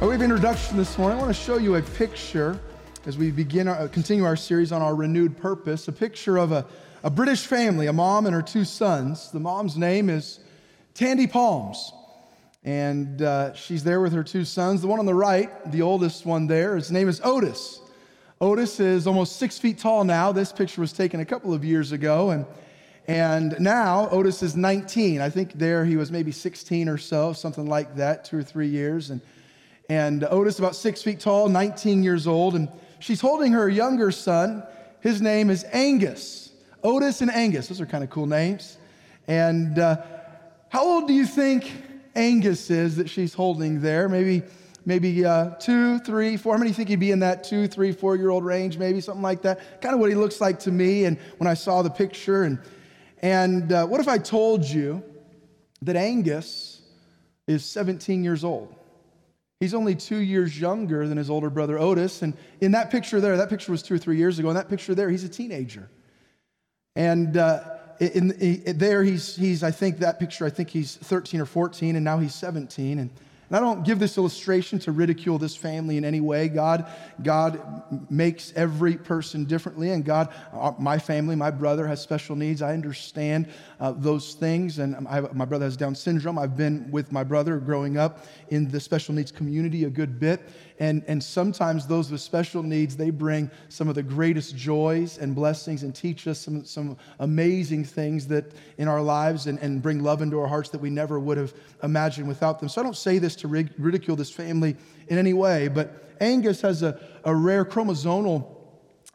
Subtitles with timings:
[0.00, 2.58] By way of introduction this morning, I want to show you a picture
[3.04, 5.88] as we begin our, continue our series on our renewed purpose.
[5.88, 6.64] A picture of a,
[7.02, 9.30] a British family, a mom and her two sons.
[9.30, 10.40] The mom's name is
[10.94, 11.92] Tandy Palms,
[12.64, 14.80] and uh, she's there with her two sons.
[14.80, 17.82] The one on the right, the oldest one there, his name is Otis.
[18.40, 20.32] Otis is almost six feet tall now.
[20.32, 22.46] This picture was taken a couple of years ago, and
[23.06, 25.20] and now Otis is 19.
[25.20, 28.68] I think there he was maybe 16 or so, something like that, two or three
[28.68, 29.20] years, and
[29.90, 32.68] and Otis, about six feet tall, 19 years old, and
[33.00, 34.62] she's holding her younger son.
[35.00, 36.52] His name is Angus.
[36.84, 38.78] Otis and Angus, those are kind of cool names.
[39.26, 39.96] And uh,
[40.68, 41.72] how old do you think
[42.14, 44.08] Angus is that she's holding there?
[44.08, 44.44] Maybe,
[44.86, 46.54] maybe uh, two, three, four.
[46.54, 48.78] How many think he'd be in that two, three, four year old range?
[48.78, 49.82] Maybe something like that.
[49.82, 51.06] Kind of what he looks like to me.
[51.06, 52.60] And when I saw the picture, and
[53.22, 55.02] and uh, what if I told you
[55.82, 56.80] that Angus
[57.48, 58.76] is 17 years old?
[59.60, 62.22] He's only two years younger than his older brother Otis.
[62.22, 64.48] And in that picture there, that picture was two or three years ago.
[64.48, 65.90] In that picture there, he's a teenager.
[66.96, 67.60] And uh,
[68.00, 71.94] in, in, there, he's, he's, I think that picture, I think he's 13 or 14,
[71.94, 72.98] and now he's 17.
[72.98, 73.10] And
[73.50, 76.48] and I don't give this illustration to ridicule this family in any way.
[76.48, 76.86] God,
[77.20, 77.60] God
[78.08, 82.62] makes every person differently, and God, uh, my family, my brother has special needs.
[82.62, 83.48] I understand
[83.80, 86.38] uh, those things, and I, my brother has Down syndrome.
[86.38, 90.42] I've been with my brother growing up in the special needs community a good bit,
[90.80, 95.34] and, and sometimes those with special needs, they bring some of the greatest joys and
[95.34, 100.02] blessings and teach us some, some amazing things that in our lives and, and bring
[100.02, 101.52] love into our hearts that we never would have
[101.82, 102.68] imagined without them.
[102.70, 104.76] So I don't say this to ridicule this family
[105.08, 108.46] in any way, but Angus has a, a rare chromosomal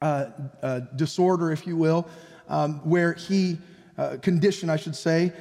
[0.02, 0.26] uh,
[0.62, 2.08] uh, disorder, if you will,
[2.50, 3.58] um, where he,
[3.98, 5.32] uh, condition, I should say,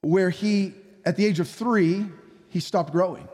[0.00, 2.06] where he, at the age of three,
[2.48, 3.28] he stopped growing.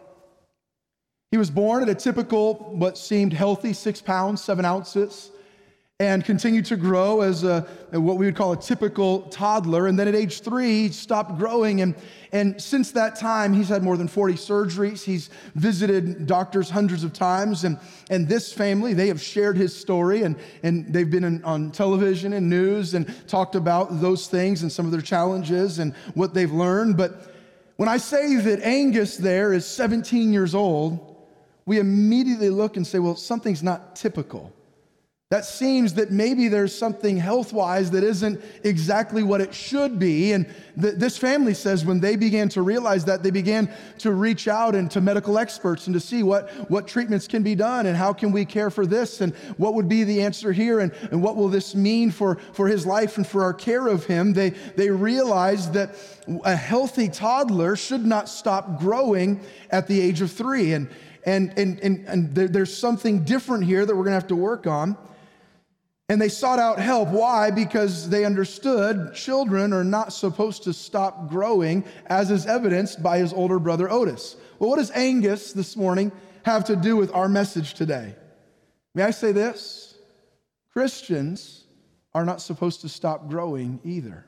[1.30, 5.30] He was born at a typical, what seemed healthy, six pounds, seven ounces,
[6.02, 7.60] and continued to grow as a,
[7.92, 9.86] what we would call a typical toddler.
[9.86, 11.80] And then at age three, he stopped growing.
[11.80, 11.94] And,
[12.32, 15.04] and since that time, he's had more than 40 surgeries.
[15.04, 17.62] He's visited doctors hundreds of times.
[17.62, 17.78] And,
[18.10, 22.32] and this family, they have shared his story, and, and they've been in, on television
[22.32, 26.50] and news and talked about those things and some of their challenges and what they've
[26.50, 26.96] learned.
[26.96, 27.32] But
[27.76, 31.16] when I say that Angus there is 17 years old,
[31.64, 34.52] we immediately look and say, well, something's not typical.
[35.32, 40.32] That seems that maybe there's something health wise that isn't exactly what it should be.
[40.32, 40.44] And
[40.78, 44.74] th- this family says when they began to realize that, they began to reach out
[44.74, 48.12] and to medical experts and to see what, what treatments can be done and how
[48.12, 51.34] can we care for this and what would be the answer here and, and what
[51.34, 54.34] will this mean for, for his life and for our care of him.
[54.34, 55.94] They, they realized that
[56.44, 60.74] a healthy toddler should not stop growing at the age of three.
[60.74, 60.90] And,
[61.24, 64.36] and, and, and, and there, there's something different here that we're going to have to
[64.36, 64.98] work on.
[66.12, 67.08] And they sought out help.
[67.08, 67.50] Why?
[67.50, 73.32] Because they understood children are not supposed to stop growing, as is evidenced by his
[73.32, 74.36] older brother Otis.
[74.58, 76.12] Well, what does Angus this morning
[76.42, 78.14] have to do with our message today?
[78.94, 79.96] May I say this?
[80.74, 81.64] Christians
[82.12, 84.26] are not supposed to stop growing either.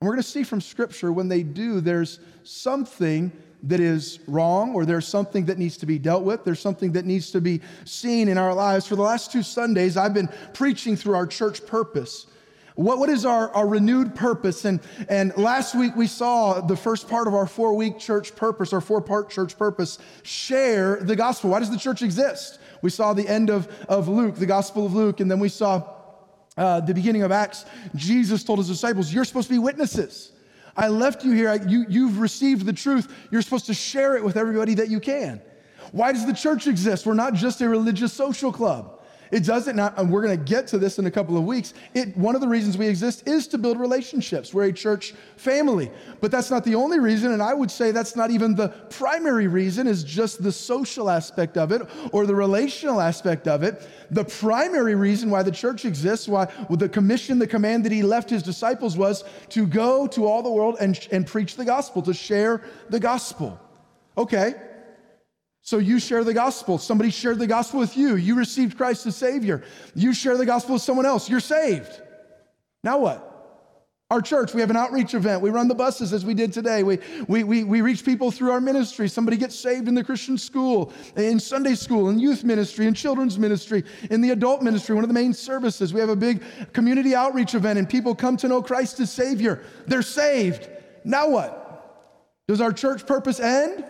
[0.00, 3.30] And we're going to see from Scripture when they do, there's something
[3.64, 6.44] that is wrong or there's something that needs to be dealt with.
[6.44, 8.86] There's something that needs to be seen in our lives.
[8.86, 12.26] For the last two Sundays, I've been preaching through our church purpose.
[12.74, 14.64] What, what is our, our renewed purpose?
[14.64, 18.72] And, and last week we saw the first part of our four week church purpose,
[18.72, 21.50] our four part church purpose share the gospel.
[21.50, 22.58] Why does the church exist?
[22.80, 25.84] We saw the end of, of Luke, the gospel of Luke, and then we saw
[26.56, 27.64] uh, the beginning of Acts.
[27.94, 30.31] Jesus told his disciples, You're supposed to be witnesses.
[30.76, 31.54] I left you here.
[31.54, 33.12] You, you've received the truth.
[33.30, 35.40] You're supposed to share it with everybody that you can.
[35.92, 37.04] Why does the church exist?
[37.04, 39.01] We're not just a religious social club.
[39.32, 41.72] It doesn't not, and we're going to get to this in a couple of weeks.
[41.94, 44.52] It, one of the reasons we exist is to build relationships.
[44.52, 45.90] We're a church family.
[46.20, 49.48] But that's not the only reason, and I would say that's not even the primary
[49.48, 51.80] reason, is just the social aspect of it
[52.12, 53.88] or the relational aspect of it.
[54.10, 58.28] The primary reason why the church exists, why the commission, the command that he left
[58.28, 62.12] his disciples was to go to all the world and, and preach the gospel, to
[62.12, 63.58] share the gospel.
[64.18, 64.52] Okay,
[65.62, 66.76] So you share the gospel.
[66.76, 68.16] Somebody shared the gospel with you.
[68.16, 69.62] You received Christ as Savior.
[69.94, 71.30] You share the gospel with someone else.
[71.30, 72.00] You're saved.
[72.82, 73.28] Now what?
[74.10, 75.40] Our church, we have an outreach event.
[75.40, 76.82] We run the buses as we did today.
[76.82, 76.98] We,
[77.28, 79.08] we, we, we reach people through our ministry.
[79.08, 83.38] Somebody gets saved in the Christian school, in Sunday school, in youth ministry, in children's
[83.38, 85.94] ministry, in the adult ministry, one of the main services.
[85.94, 86.42] We have a big
[86.74, 89.64] community outreach event, and people come to know Christ as Savior.
[89.86, 90.68] They're saved.
[91.04, 92.42] Now what?
[92.48, 93.86] Does our church purpose end?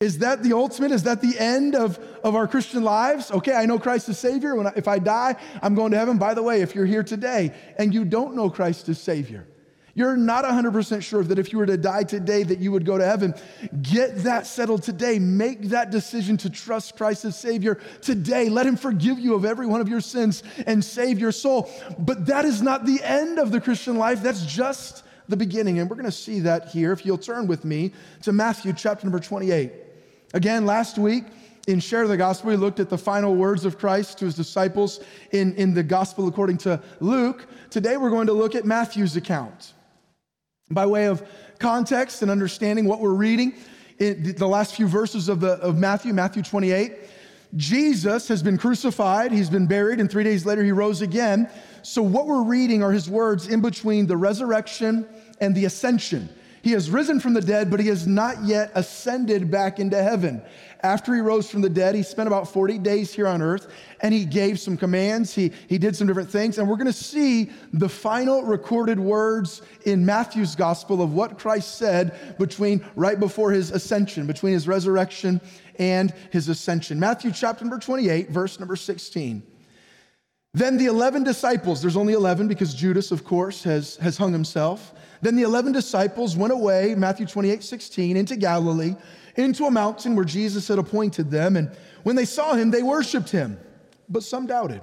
[0.00, 0.92] Is that the ultimate?
[0.92, 3.30] Is that the end of, of our Christian lives?
[3.30, 4.54] Okay, I know Christ is Savior.
[4.54, 6.16] When I, if I die, I'm going to heaven.
[6.16, 9.46] By the way, if you're here today and you don't know Christ as Savior,
[9.94, 12.96] you're not 100% sure that if you were to die today that you would go
[12.96, 13.34] to heaven.
[13.82, 15.18] Get that settled today.
[15.18, 18.48] Make that decision to trust Christ as Savior today.
[18.48, 21.70] Let Him forgive you of every one of your sins and save your soul.
[21.98, 24.22] But that is not the end of the Christian life.
[24.22, 25.78] That's just the beginning.
[25.78, 26.90] And we're going to see that here.
[26.90, 27.92] If you'll turn with me
[28.22, 29.89] to Matthew chapter number 28.
[30.32, 31.24] Again, last week
[31.66, 35.00] in Share the Gospel, we looked at the final words of Christ to his disciples
[35.32, 37.46] in, in the Gospel according to Luke.
[37.68, 39.72] Today, we're going to look at Matthew's account.
[40.70, 41.26] By way of
[41.58, 43.54] context and understanding what we're reading,
[43.98, 46.92] in the last few verses of, the, of Matthew, Matthew 28,
[47.56, 51.50] Jesus has been crucified, he's been buried, and three days later he rose again.
[51.82, 55.06] So, what we're reading are his words in between the resurrection
[55.40, 56.28] and the ascension.
[56.62, 60.42] He has risen from the dead, but he has not yet ascended back into heaven.
[60.82, 63.68] After he rose from the dead, he spent about 40 days here on earth
[64.00, 65.34] and he gave some commands.
[65.34, 66.58] He, he did some different things.
[66.58, 71.76] And we're going to see the final recorded words in Matthew's gospel of what Christ
[71.76, 75.40] said between right before his ascension, between his resurrection
[75.78, 76.98] and his ascension.
[76.98, 79.49] Matthew chapter number 28, verse number 16.
[80.52, 84.92] Then the 11 disciples, there's only 11 because Judas, of course, has, has hung himself.
[85.22, 88.96] Then the 11 disciples went away, Matthew 28, 16, into Galilee,
[89.36, 91.56] into a mountain where Jesus had appointed them.
[91.56, 91.70] And
[92.02, 93.60] when they saw him, they worshiped him,
[94.08, 94.80] but some doubted.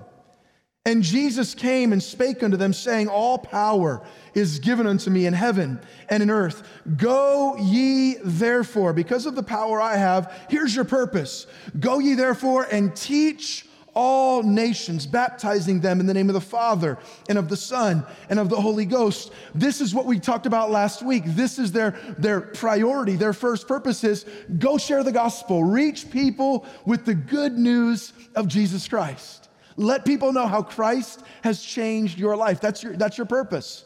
[0.85, 4.01] And Jesus came and spake unto them, saying, All power
[4.33, 6.65] is given unto me in heaven and in earth.
[6.95, 11.45] Go ye therefore, because of the power I have, here's your purpose.
[11.77, 13.66] Go ye therefore and teach
[13.97, 18.37] all nations, baptizing them in the name of the Father and of the Son and
[18.39, 19.31] of the Holy Ghost.
[19.55, 21.23] This is what we talked about last week.
[21.25, 23.15] This is their, their priority.
[23.15, 24.27] Their first purpose is
[24.59, 29.49] go share the gospel, reach people with the good news of Jesus Christ.
[29.77, 32.61] Let people know how Christ has changed your life.
[32.61, 33.83] That's your, that's your purpose.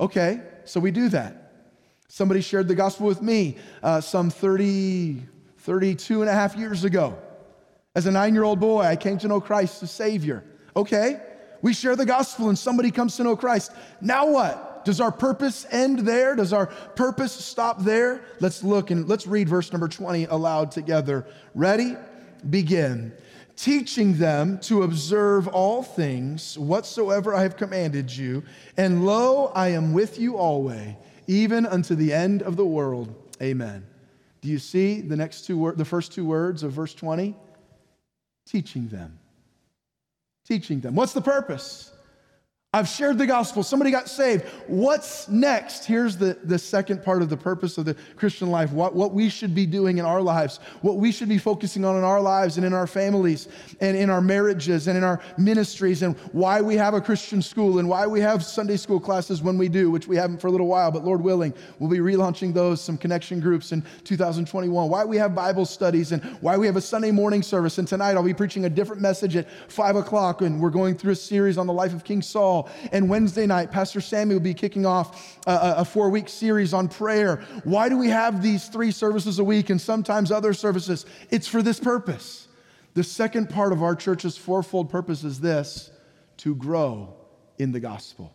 [0.00, 1.52] Okay, so we do that.
[2.08, 5.22] Somebody shared the gospel with me uh, some 30,
[5.58, 7.18] 32 and a half years ago.
[7.94, 10.44] As a nine year old boy, I came to know Christ as Savior.
[10.76, 11.20] Okay,
[11.60, 13.72] we share the gospel and somebody comes to know Christ.
[14.00, 14.84] Now what?
[14.84, 16.36] Does our purpose end there?
[16.36, 18.22] Does our purpose stop there?
[18.38, 21.26] Let's look and let's read verse number 20 aloud together.
[21.54, 21.96] Ready?
[22.48, 23.12] Begin.
[23.56, 28.42] Teaching them to observe all things whatsoever I have commanded you.
[28.78, 30.94] And lo, I am with you always,
[31.26, 33.14] even unto the end of the world.
[33.42, 33.84] Amen.
[34.40, 37.36] Do you see the next two words, the first two words of verse 20?
[38.46, 39.18] Teaching them.
[40.46, 40.94] Teaching them.
[40.94, 41.92] What's the purpose?
[42.72, 43.64] I've shared the gospel.
[43.64, 44.44] Somebody got saved.
[44.68, 45.84] What's next?
[45.84, 49.28] Here's the, the second part of the purpose of the Christian life what, what we
[49.28, 52.58] should be doing in our lives, what we should be focusing on in our lives
[52.58, 53.48] and in our families
[53.80, 57.80] and in our marriages and in our ministries, and why we have a Christian school
[57.80, 60.52] and why we have Sunday school classes when we do, which we haven't for a
[60.52, 64.88] little while, but Lord willing, we'll be relaunching those, some connection groups in 2021.
[64.88, 67.78] Why we have Bible studies and why we have a Sunday morning service.
[67.78, 71.14] And tonight I'll be preaching a different message at 5 o'clock, and we're going through
[71.14, 72.59] a series on the life of King Saul.
[72.92, 76.88] And Wednesday night, Pastor Sammy will be kicking off a, a four week series on
[76.88, 77.36] prayer.
[77.64, 81.06] Why do we have these three services a week and sometimes other services?
[81.30, 82.48] It's for this purpose.
[82.94, 85.90] The second part of our church's fourfold purpose is this
[86.38, 87.14] to grow
[87.58, 88.34] in the gospel.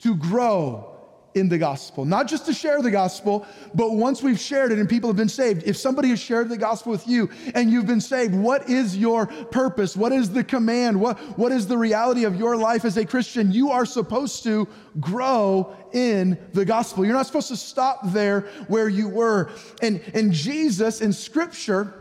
[0.00, 0.91] To grow
[1.34, 2.04] in the gospel.
[2.04, 5.28] Not just to share the gospel, but once we've shared it and people have been
[5.28, 8.96] saved, if somebody has shared the gospel with you and you've been saved, what is
[8.96, 9.96] your purpose?
[9.96, 11.00] What is the command?
[11.00, 13.50] What, what is the reality of your life as a Christian?
[13.52, 14.68] You are supposed to
[15.00, 17.04] grow in the gospel.
[17.04, 19.50] You're not supposed to stop there where you were.
[19.80, 21.94] And, and Jesus in scripture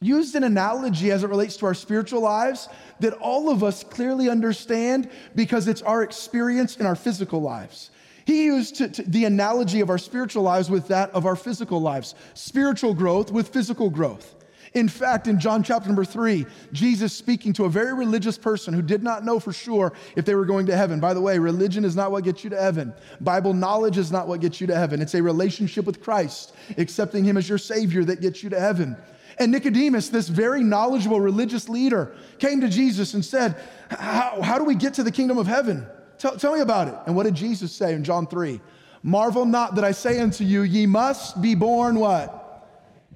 [0.00, 2.68] used an analogy as it relates to our spiritual lives
[3.00, 7.90] that all of us clearly understand because it's our experience in our physical lives.
[8.26, 11.80] He used to, to, the analogy of our spiritual lives with that of our physical
[11.80, 14.34] lives spiritual growth with physical growth.
[14.74, 18.82] In fact, in John chapter number three, Jesus speaking to a very religious person who
[18.82, 20.98] did not know for sure if they were going to heaven.
[20.98, 22.92] By the way, religion is not what gets you to heaven.
[23.20, 25.00] Bible knowledge is not what gets you to heaven.
[25.00, 28.96] It's a relationship with Christ, accepting Him as your Savior that gets you to heaven.
[29.38, 33.56] And Nicodemus, this very knowledgeable religious leader, came to Jesus and said,
[33.90, 35.86] How, how do we get to the kingdom of heaven?
[36.24, 36.94] Tell, tell me about it.
[37.04, 38.58] And what did Jesus say in John 3?
[39.02, 42.66] Marvel not that I say unto you, ye must be born what?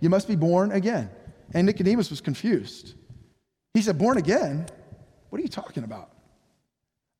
[0.03, 1.09] You must be born again.
[1.55, 2.93] And Nicodemus was confused.
[3.73, 4.67] He said, Born again?
[5.31, 6.11] What are you talking about?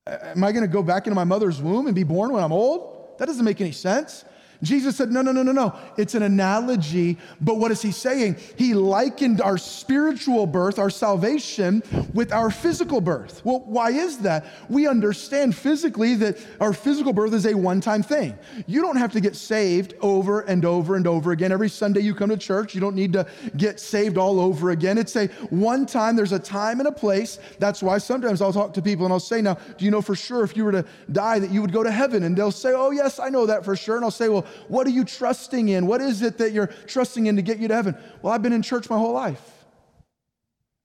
[0.07, 2.53] Am I going to go back into my mother's womb and be born when I'm
[2.53, 3.17] old?
[3.19, 4.27] That doesn't make any sense.
[4.63, 5.75] Jesus said, No, no, no, no, no.
[5.97, 7.17] It's an analogy.
[7.41, 8.37] But what is he saying?
[8.57, 13.41] He likened our spiritual birth, our salvation, with our physical birth.
[13.45, 14.47] Well, why is that?
[14.69, 18.37] We understand physically that our physical birth is a one time thing.
[18.67, 21.53] You don't have to get saved over and over and over again.
[21.53, 24.99] Every Sunday you come to church, you don't need to get saved all over again.
[24.99, 27.39] It's a one time, there's a time and a place.
[27.61, 30.17] That's why sometimes I'll talk to people and I'll say, Now, do you know for
[30.17, 32.25] sure if you were to die that you would go to heaven?
[32.25, 33.95] And they'll say, Oh, yes, I know that for sure.
[33.95, 35.87] And I'll say, Well, what are you trusting in?
[35.87, 37.97] What is it that you're trusting in to get you to heaven?
[38.23, 39.43] Well, I've been in church my whole life.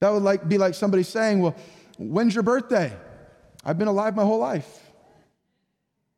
[0.01, 1.55] That would like, be like somebody saying, Well,
[1.97, 2.91] when's your birthday?
[3.63, 4.82] I've been alive my whole life.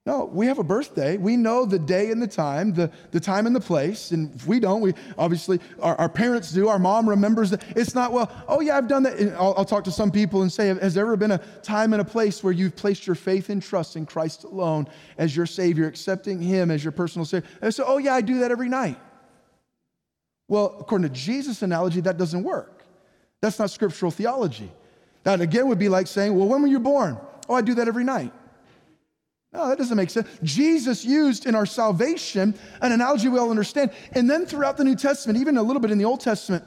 [0.06, 1.18] No, we have a birthday.
[1.18, 4.12] We know the day and the time, the, the time and the place.
[4.12, 7.64] And if we don't, we obviously, our, our parents do, our mom remembers that.
[7.76, 9.20] It's not, well, oh yeah, I've done that.
[9.34, 12.04] I'll, I'll, talk to some people and say, has there ever been a time and
[12.04, 15.88] a place where you've placed your faith and trust in Christ alone as your Savior,
[15.88, 17.50] accepting Him as your personal Savior?
[17.64, 19.00] And so, oh yeah, I do that every night.
[20.48, 22.86] Well, according to Jesus' analogy, that doesn't work.
[23.42, 24.72] That's not scriptural theology.
[25.24, 27.18] That again would be like saying, well, when were you born?
[27.50, 28.32] Oh, I do that every night.
[29.56, 30.28] No, that doesn't make sense.
[30.44, 33.92] Jesus used in our salvation an analogy we all understand.
[34.12, 36.66] And then throughout the New Testament, even a little bit in the Old Testament,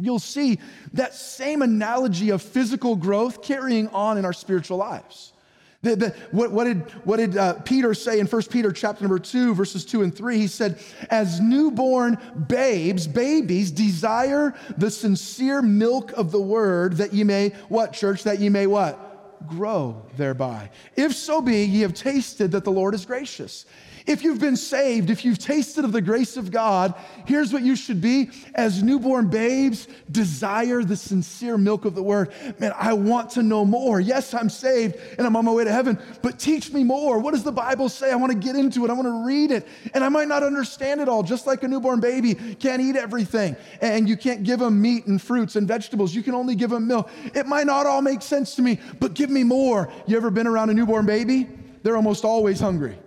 [0.00, 0.58] you'll see
[0.94, 5.34] that same analogy of physical growth carrying on in our spiritual lives.
[5.82, 9.20] The, the, what, what, did, what did uh, Peter say in 1 Peter chapter number
[9.20, 10.36] 2, verses 2 and 3?
[10.36, 10.80] He said,
[11.10, 12.18] As newborn
[12.48, 18.24] babes, babies, desire the sincere milk of the word that ye may, what, church?
[18.24, 19.05] That ye may what?
[19.48, 20.70] Grow thereby.
[20.96, 23.66] If so be ye have tasted that the Lord is gracious.
[24.06, 26.94] If you've been saved, if you've tasted of the grace of God,
[27.26, 32.32] here's what you should be as newborn babes, desire the sincere milk of the word.
[32.60, 33.98] Man, I want to know more.
[33.98, 37.18] Yes, I'm saved and I'm on my way to heaven, but teach me more.
[37.18, 38.12] What does the Bible say?
[38.12, 38.90] I want to get into it.
[38.90, 39.66] I want to read it.
[39.92, 43.56] And I might not understand it all, just like a newborn baby can't eat everything.
[43.80, 46.14] And you can't give them meat and fruits and vegetables.
[46.14, 47.10] You can only give them milk.
[47.34, 49.90] It might not all make sense to me, but give me more.
[50.06, 51.48] You ever been around a newborn baby?
[51.82, 52.98] They're almost always hungry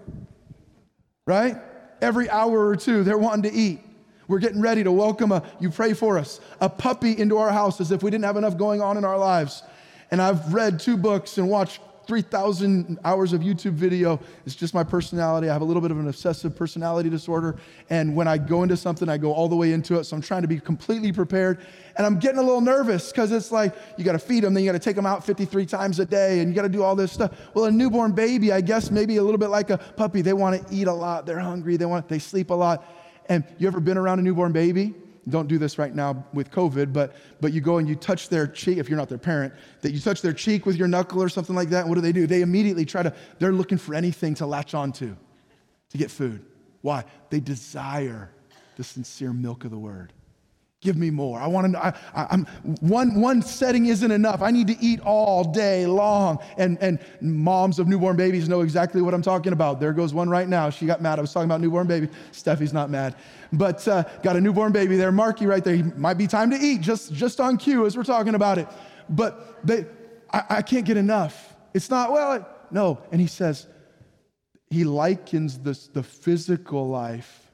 [1.29, 1.57] right?
[2.01, 3.81] Every hour or two, they're wanting to eat.
[4.27, 7.79] We're getting ready to welcome a, you pray for us, a puppy into our house
[7.79, 9.61] as if we didn't have enough going on in our lives.
[10.09, 14.19] And I've read two books and watched 3,000 hours of YouTube video.
[14.43, 15.47] It's just my personality.
[15.47, 17.57] I have a little bit of an obsessive personality disorder.
[17.91, 20.05] And when I go into something, I go all the way into it.
[20.05, 21.59] So I'm trying to be completely prepared.
[21.97, 24.63] And I'm getting a little nervous because it's like you got to feed them, then
[24.63, 26.81] you got to take them out 53 times a day, and you got to do
[26.81, 27.31] all this stuff.
[27.53, 30.23] Well, a newborn baby, I guess maybe a little bit like a puppy.
[30.23, 31.27] They want to eat a lot.
[31.27, 31.77] They're hungry.
[31.77, 32.07] They want.
[32.07, 32.83] They sleep a lot.
[33.27, 34.95] And you ever been around a newborn baby?
[35.29, 38.47] Don't do this right now with COVID, but, but you go and you touch their
[38.47, 41.29] cheek, if you're not their parent, that you touch their cheek with your knuckle or
[41.29, 41.87] something like that.
[41.87, 42.27] what do they do?
[42.27, 45.15] They immediately try to, they're looking for anything to latch onto
[45.89, 46.45] to get food.
[46.81, 47.03] Why?
[47.29, 48.31] They desire
[48.77, 50.13] the sincere milk of the word.
[50.81, 51.41] Give me more.
[51.41, 51.93] I want to.
[52.13, 52.45] I, am
[52.79, 54.41] one, one setting isn't enough.
[54.41, 56.39] I need to eat all day long.
[56.57, 59.81] And, and moms of newborn babies know exactly what I'm talking about.
[59.81, 60.69] There goes one right now.
[60.69, 61.19] She got mad.
[61.19, 62.07] I was talking about newborn baby.
[62.31, 63.15] Steffi's not mad.
[63.51, 65.11] But uh, got a newborn baby there.
[65.11, 65.75] Marky right there.
[65.75, 68.67] He might be time to eat just, just on cue as we're talking about it.
[69.09, 69.85] But they,
[70.31, 71.55] I, I can't get enough.
[71.73, 72.99] It's not, well, no.
[73.11, 73.67] And he says,
[74.69, 77.51] he likens this, the physical life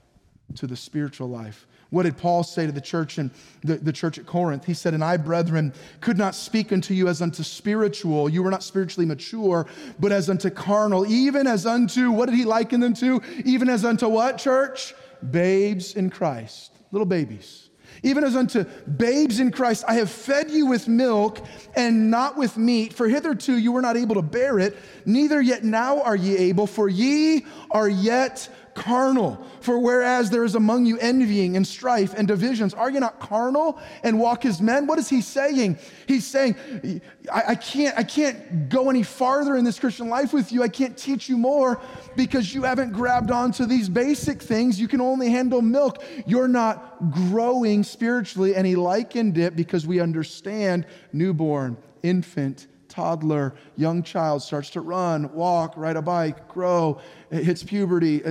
[0.57, 1.65] to the spiritual life.
[1.89, 3.31] What did Paul say to the church in
[3.63, 4.65] the, the church at Corinth?
[4.65, 8.27] He said, And I, brethren, could not speak unto you as unto spiritual.
[8.27, 9.67] You were not spiritually mature,
[9.99, 13.21] but as unto carnal, even as unto, what did he liken them to?
[13.45, 14.93] Even as unto what, church?
[15.31, 17.69] Babes in Christ, little babies.
[18.03, 18.63] Even as unto
[18.97, 23.57] babes in Christ, I have fed you with milk and not with meat, for hitherto
[23.57, 27.45] you were not able to bear it, neither yet now are ye able, for ye
[27.71, 29.43] are yet carnal.
[29.61, 33.79] For whereas there is among you envying and strife and divisions, are you not carnal
[34.03, 34.85] and walk as men?
[34.85, 35.79] What is he saying?
[36.07, 37.01] He's saying,
[37.33, 40.61] I, I, can't, I can't go any farther in this Christian life with you.
[40.61, 41.81] I can't teach you more
[42.15, 44.79] because you haven't grabbed onto these basic things.
[44.79, 46.03] You can only handle milk.
[46.27, 48.55] You're not growing spiritually.
[48.55, 55.31] And he likened it because we understand newborn, infant, toddler, young child starts to run,
[55.33, 56.99] walk, ride a bike, grow,
[57.29, 58.23] hits puberty,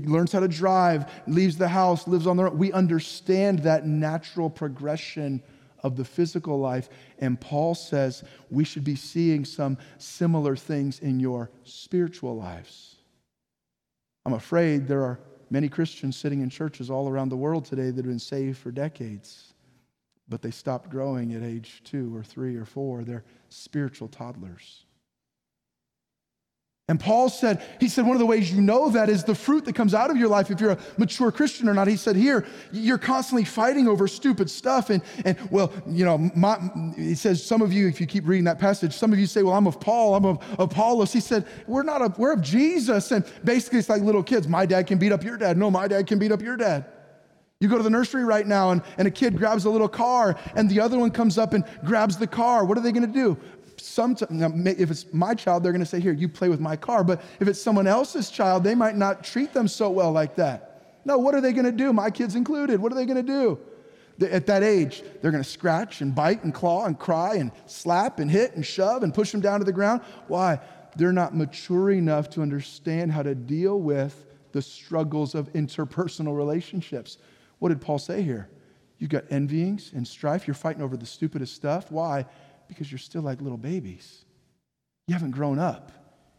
[0.00, 2.58] learns how to drive, leaves the house, lives on their own.
[2.58, 5.40] We understand that natural progression
[5.84, 6.88] of the physical life.
[7.20, 12.96] And Paul says we should be seeing some similar things in your spiritual lives.
[14.26, 17.96] I'm afraid there are many Christians sitting in churches all around the world today that
[17.96, 19.51] have been saved for decades
[20.32, 23.04] but they stop growing at age two or three or four.
[23.04, 24.86] They're spiritual toddlers.
[26.88, 29.66] And Paul said, he said, one of the ways you know that is the fruit
[29.66, 31.86] that comes out of your life if you're a mature Christian or not.
[31.86, 34.88] He said, here, you're constantly fighting over stupid stuff.
[34.88, 36.58] And, and well, you know, my,
[36.96, 39.42] he says, some of you, if you keep reading that passage, some of you say,
[39.42, 41.12] well, I'm of Paul, I'm of Apollos.
[41.12, 43.10] He said, we're not, we're of Jesus.
[43.10, 44.48] And basically, it's like little kids.
[44.48, 45.58] My dad can beat up your dad.
[45.58, 46.86] No, my dad can beat up your dad.
[47.62, 50.36] You go to the nursery right now, and, and a kid grabs a little car,
[50.56, 52.64] and the other one comes up and grabs the car.
[52.64, 53.38] What are they going to do?
[53.76, 57.04] Sometimes, if it's my child, they're going to say, Here, you play with my car.
[57.04, 60.96] But if it's someone else's child, they might not treat them so well like that.
[61.04, 61.92] No, what are they going to do?
[61.92, 62.80] My kids included.
[62.80, 63.60] What are they going to do?
[64.28, 68.18] At that age, they're going to scratch and bite and claw and cry and slap
[68.18, 70.00] and hit and shove and push them down to the ground.
[70.26, 70.58] Why?
[70.96, 77.18] They're not mature enough to understand how to deal with the struggles of interpersonal relationships.
[77.62, 78.48] What did Paul say here?
[78.98, 80.48] You've got envyings and strife.
[80.48, 81.92] You're fighting over the stupidest stuff.
[81.92, 82.26] Why?
[82.66, 84.24] Because you're still like little babies.
[85.06, 85.92] You haven't grown up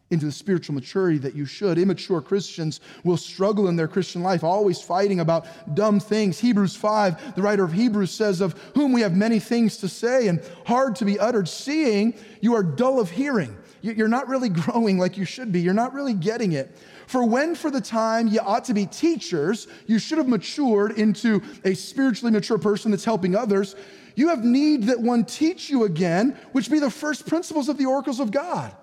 [0.09, 1.77] into the spiritual maturity that you should.
[1.77, 6.39] Immature Christians will struggle in their Christian life, always fighting about dumb things.
[6.39, 10.27] Hebrews 5, the writer of Hebrews says, Of whom we have many things to say
[10.27, 13.55] and hard to be uttered, seeing you are dull of hearing.
[13.81, 15.61] You're not really growing like you should be.
[15.61, 16.77] You're not really getting it.
[17.07, 21.41] For when for the time you ought to be teachers, you should have matured into
[21.63, 23.75] a spiritually mature person that's helping others.
[24.15, 27.85] You have need that one teach you again, which be the first principles of the
[27.85, 28.75] oracles of God,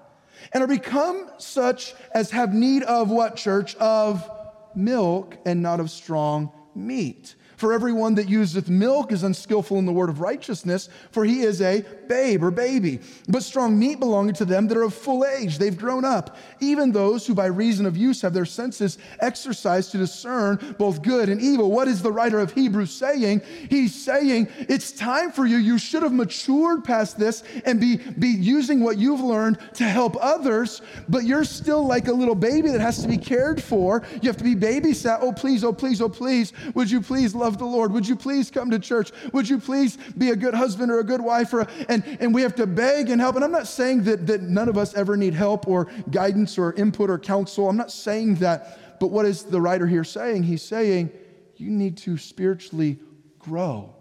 [0.53, 3.75] and are become such as have need of what, church?
[3.77, 4.29] Of
[4.75, 7.35] milk and not of strong meat.
[7.61, 11.61] For everyone that useth milk is unskillful in the word of righteousness, for he is
[11.61, 13.01] a babe or baby.
[13.29, 16.91] But strong meat belonging to them that are of full age, they've grown up, even
[16.91, 21.39] those who by reason of use have their senses exercised to discern both good and
[21.39, 21.71] evil.
[21.71, 23.43] What is the writer of Hebrews saying?
[23.69, 25.59] He's saying it's time for you.
[25.59, 30.17] You should have matured past this and be, be using what you've learned to help
[30.19, 34.03] others, but you're still like a little baby that has to be cared for.
[34.23, 35.19] You have to be babysat.
[35.21, 36.55] Oh, please, oh, please, oh, please.
[36.75, 37.93] Would you please love love the Lord.
[37.93, 39.11] Would you please come to church?
[39.33, 41.53] Would you please be a good husband or a good wife?
[41.53, 43.35] Or a, and, and we have to beg and help.
[43.35, 46.73] And I'm not saying that, that none of us ever need help or guidance or
[46.75, 47.69] input or counsel.
[47.69, 49.01] I'm not saying that.
[49.01, 50.45] But what is the writer here saying?
[50.45, 51.11] He's saying
[51.57, 53.01] you need to spiritually
[53.41, 53.97] grow.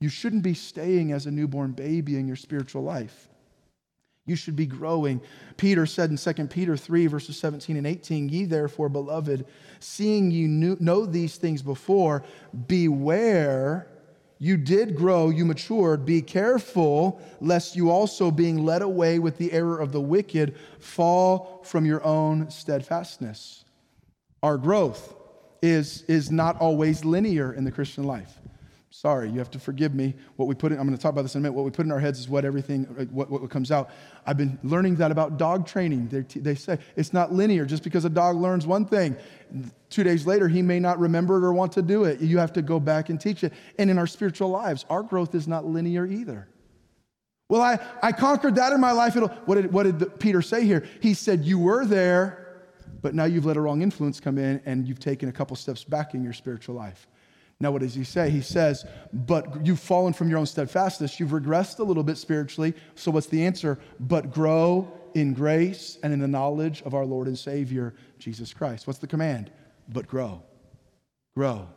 [0.00, 3.28] You shouldn't be staying as a newborn baby in your spiritual life.
[4.30, 5.20] You should be growing.
[5.56, 9.44] Peter said in 2 Peter 3, verses 17 and 18, Ye therefore, beloved,
[9.80, 12.22] seeing you knew, know these things before,
[12.68, 13.88] beware.
[14.38, 16.06] You did grow, you matured.
[16.06, 21.60] Be careful, lest you also, being led away with the error of the wicked, fall
[21.64, 23.64] from your own steadfastness.
[24.44, 25.12] Our growth
[25.60, 28.39] is, is not always linear in the Christian life.
[28.92, 30.14] Sorry, you have to forgive me.
[30.34, 31.54] What we put in, I'm going to talk about this in a minute.
[31.54, 33.90] What we put in our heads is what everything, uh, what, what comes out.
[34.26, 36.08] I've been learning that about dog training.
[36.08, 37.64] They, they say it's not linear.
[37.64, 39.16] Just because a dog learns one thing,
[39.90, 42.20] two days later, he may not remember it or want to do it.
[42.20, 43.52] You have to go back and teach it.
[43.78, 46.48] And in our spiritual lives, our growth is not linear either.
[47.48, 49.14] Well, I, I conquered that in my life.
[49.14, 50.84] It'll, what, did, what did Peter say here?
[51.00, 52.64] He said, You were there,
[53.02, 55.84] but now you've let a wrong influence come in and you've taken a couple steps
[55.84, 57.06] back in your spiritual life.
[57.60, 58.30] Now, what does he say?
[58.30, 61.20] He says, But you've fallen from your own steadfastness.
[61.20, 62.74] You've regressed a little bit spiritually.
[62.94, 63.78] So, what's the answer?
[64.00, 68.86] But grow in grace and in the knowledge of our Lord and Savior, Jesus Christ.
[68.86, 69.50] What's the command?
[69.88, 70.42] But grow,
[71.34, 71.68] grow,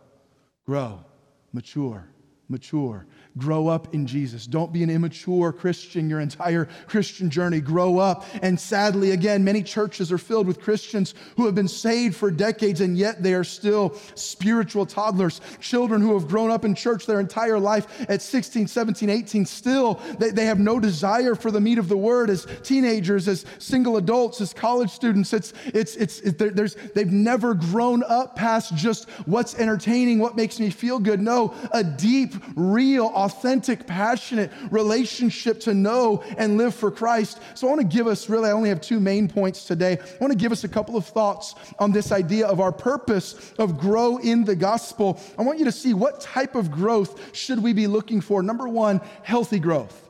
[0.65, 1.03] grow,
[1.51, 2.07] mature,
[2.49, 3.05] mature.
[3.35, 4.45] Grow up in Jesus.
[4.45, 7.59] Don't be an immature Christian your entire Christian journey.
[7.59, 8.25] Grow up.
[8.43, 12.79] And sadly, again, many churches are filled with Christians who have been saved for decades
[12.81, 15.41] and yet they are still spiritual toddlers.
[15.59, 19.99] Children who have grown up in church their entire life at 16, 17, 18, still
[20.19, 23.97] they, they have no desire for the meat of the word as teenagers, as single
[23.97, 25.33] adults, as college students.
[25.33, 30.59] It's, it's, it's, it, there's, they've never grown up past just what's entertaining, what makes
[30.59, 31.19] me feel good.
[31.19, 37.39] No, a deep, real, authentic, passionate relationship to know and live for Christ.
[37.55, 39.97] So I want to give us really, I only have two main points today.
[39.99, 43.53] I want to give us a couple of thoughts on this idea of our purpose
[43.57, 45.19] of grow in the gospel.
[45.37, 48.43] I want you to see what type of growth should we be looking for.
[48.43, 50.09] Number one, healthy growth.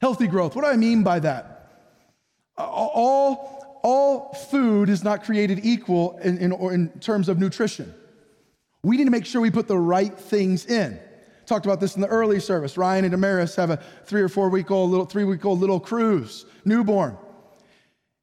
[0.00, 0.54] Healthy growth.
[0.54, 1.70] What do I mean by that?
[2.56, 7.92] All, all food is not created equal in, in, in terms of nutrition.
[8.82, 11.00] We need to make sure we put the right things in.
[11.46, 12.76] Talked about this in the early service.
[12.76, 15.80] Ryan and Damaris have a three or four week old little, three week old little
[15.80, 17.16] Cruz, newborn.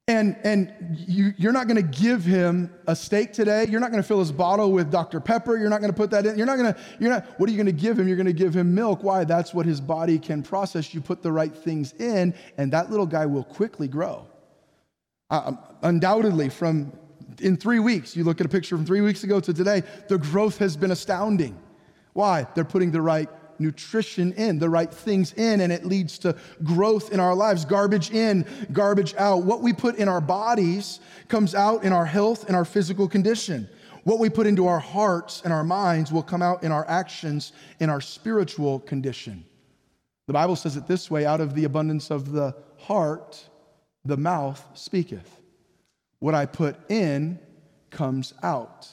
[0.07, 0.73] And, and
[1.07, 3.67] you, you're not gonna give him a steak today.
[3.69, 5.19] You're not gonna fill his bottle with Dr.
[5.19, 5.57] Pepper.
[5.57, 6.37] You're not gonna put that in.
[6.37, 8.07] You're not gonna, you're not, what are you gonna give him?
[8.07, 9.03] You're gonna give him milk.
[9.03, 9.23] Why?
[9.23, 10.93] That's what his body can process.
[10.93, 14.27] You put the right things in, and that little guy will quickly grow.
[15.29, 15.53] Uh,
[15.83, 16.91] undoubtedly, from
[17.39, 20.17] in three weeks, you look at a picture from three weeks ago to today, the
[20.17, 21.57] growth has been astounding.
[22.13, 22.47] Why?
[22.55, 27.11] They're putting the right nutrition in, the right things in, and it leads to growth
[27.11, 27.63] in our lives.
[27.63, 29.43] Garbage in, garbage out.
[29.43, 33.69] What we put in our bodies comes out in our health and our physical condition.
[34.03, 37.53] What we put into our hearts and our minds will come out in our actions,
[37.79, 39.45] in our spiritual condition.
[40.27, 43.47] The Bible says it this way out of the abundance of the heart,
[44.03, 45.39] the mouth speaketh.
[46.19, 47.39] What I put in
[47.91, 48.87] comes out.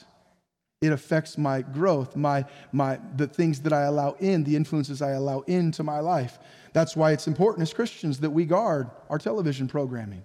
[0.80, 5.10] It affects my growth, my, my, the things that I allow in, the influences I
[5.10, 6.38] allow into my life.
[6.72, 10.22] That's why it's important as Christians that we guard our television programming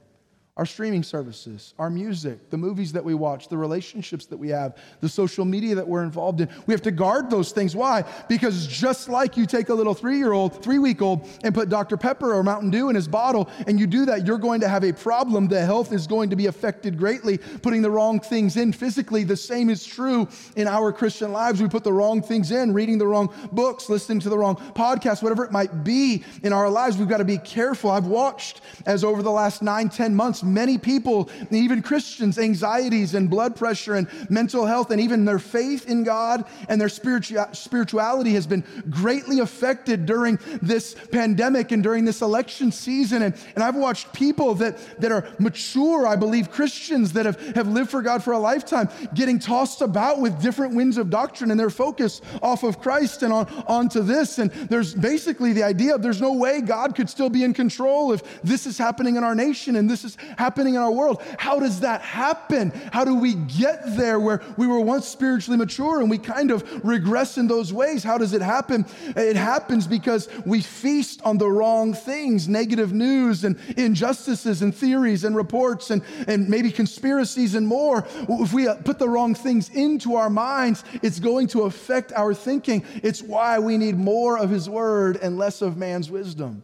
[0.55, 4.77] our streaming services, our music, the movies that we watch, the relationships that we have,
[5.01, 6.49] the social media that we're involved in.
[6.67, 7.75] We have to guard those things.
[7.75, 8.03] Why?
[8.29, 11.69] Because just like you take a little three year old, three week old, and put
[11.69, 11.97] Dr.
[11.97, 14.83] Pepper or Mountain Dew in his bottle, and you do that, you're going to have
[14.83, 15.47] a problem.
[15.47, 17.39] The health is going to be affected greatly.
[17.39, 21.63] Putting the wrong things in physically, the same is true in our Christian lives.
[21.63, 25.23] We put the wrong things in, reading the wrong books, listening to the wrong podcasts,
[25.23, 26.97] whatever it might be in our lives.
[26.97, 27.89] We've got to be careful.
[27.89, 33.29] I've watched as over the last nine, ten months, many people, even Christians, anxieties and
[33.29, 38.47] blood pressure and mental health, and even their faith in God and their spirituality has
[38.47, 43.23] been greatly affected during this pandemic and during this election season.
[43.23, 47.67] And, and I've watched people that, that are mature, I believe, Christians that have, have
[47.67, 51.59] lived for God for a lifetime, getting tossed about with different winds of doctrine and
[51.59, 54.39] their focus off of Christ and on onto this.
[54.39, 58.11] And there's basically the idea of there's no way God could still be in control
[58.13, 61.21] if this is happening in our nation and this is happening in our world.
[61.37, 62.71] How does that happen?
[62.91, 66.83] How do we get there where we were once spiritually mature and we kind of
[66.85, 68.03] regress in those ways?
[68.03, 68.85] How does it happen?
[69.15, 75.23] It happens because we feast on the wrong things, negative news and injustices and theories
[75.23, 78.05] and reports and, and maybe conspiracies and more.
[78.29, 82.85] If we put the wrong things into our minds, it's going to affect our thinking.
[82.95, 86.63] It's why we need more of His Word and less of man's wisdom.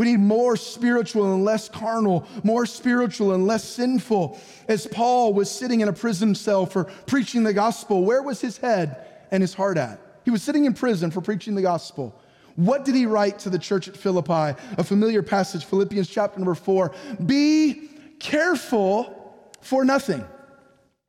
[0.00, 4.40] We need more spiritual and less carnal, more spiritual and less sinful.
[4.66, 8.56] As Paul was sitting in a prison cell for preaching the gospel, where was his
[8.56, 10.00] head and his heart at?
[10.24, 12.18] He was sitting in prison for preaching the gospel.
[12.56, 14.58] What did he write to the church at Philippi?
[14.78, 16.94] A familiar passage, Philippians chapter number four.
[17.26, 20.24] Be careful for nothing.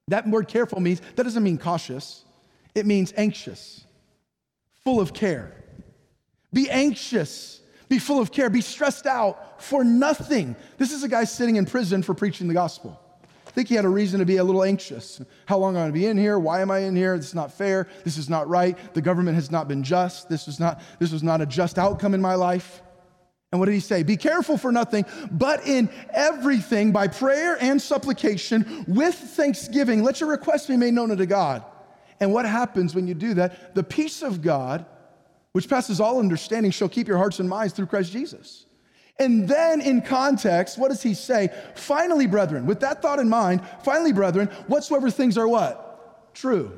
[0.09, 2.25] That word careful means, that doesn't mean cautious,
[2.75, 3.85] it means anxious,
[4.83, 5.53] full of care.
[6.51, 7.60] Be anxious
[7.91, 10.55] be full of care, be stressed out for nothing.
[10.77, 12.97] This is a guy sitting in prison for preaching the gospel.
[13.45, 15.21] I think he had a reason to be a little anxious.
[15.45, 16.39] How long am I going to be in here?
[16.39, 17.17] Why am I in here?
[17.17, 17.89] This is not fair.
[18.05, 18.77] This is not right.
[18.93, 20.29] The government has not been just.
[20.29, 22.81] This was not, this was not a just outcome in my life.
[23.51, 24.03] And what did he say?
[24.03, 30.29] Be careful for nothing, but in everything, by prayer and supplication, with thanksgiving, let your
[30.29, 31.65] requests be made known unto God.
[32.21, 33.75] And what happens when you do that?
[33.75, 34.85] The peace of God,
[35.53, 38.65] which passes all understanding, shall keep your hearts and minds through Christ Jesus.
[39.19, 41.49] And then in context, what does he say?
[41.75, 46.33] Finally, brethren, with that thought in mind, finally, brethren, whatsoever things are what?
[46.33, 46.71] True.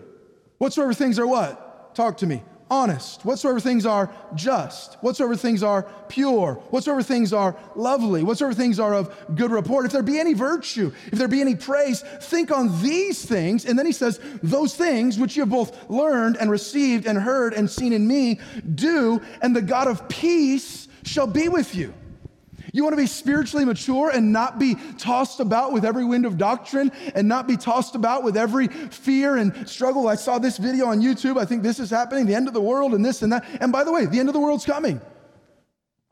[0.57, 1.95] Whatsoever things are what?
[1.95, 2.43] Talk to me.
[2.73, 8.79] Honest, whatsoever things are just, whatsoever things are pure, whatsoever things are lovely, whatsoever things
[8.79, 12.49] are of good report, if there be any virtue, if there be any praise, think
[12.51, 13.65] on these things.
[13.65, 17.53] And then he says, Those things which you have both learned and received and heard
[17.53, 18.39] and seen in me,
[18.73, 21.93] do, and the God of peace shall be with you.
[22.75, 26.39] You want to be spiritually mature and not be tossed about with every wind of
[26.39, 30.07] doctrine and not be tossed about with every fear and struggle.
[30.07, 31.37] I saw this video on YouTube.
[31.39, 33.45] I think this is happening, the end of the world and this and that.
[33.61, 34.99] And by the way, the end of the world's coming.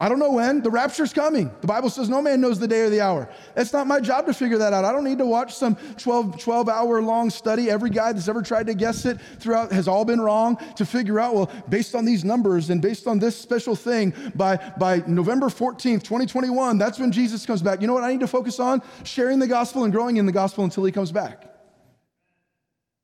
[0.01, 0.63] I don't know when.
[0.63, 1.51] The rapture's coming.
[1.61, 3.29] The Bible says no man knows the day or the hour.
[3.55, 4.83] It's not my job to figure that out.
[4.83, 7.69] I don't need to watch some 12, 12 hour long study.
[7.69, 11.19] Every guy that's ever tried to guess it throughout has all been wrong to figure
[11.19, 15.49] out, well, based on these numbers and based on this special thing, by, by November
[15.49, 17.79] 14th, 2021, that's when Jesus comes back.
[17.79, 18.81] You know what I need to focus on?
[19.03, 21.50] Sharing the gospel and growing in the gospel until he comes back.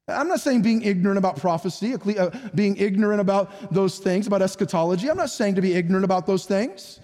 [0.08, 5.10] I'm not saying being ignorant about prophecy, uh, being ignorant about those things, about eschatology.
[5.10, 7.00] I'm not saying to be ignorant about those things.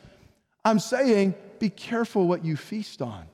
[0.64, 3.26] I'm saying be careful what you feast on.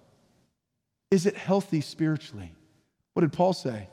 [1.11, 2.53] Is it healthy spiritually?
[3.13, 3.89] What did Paul say?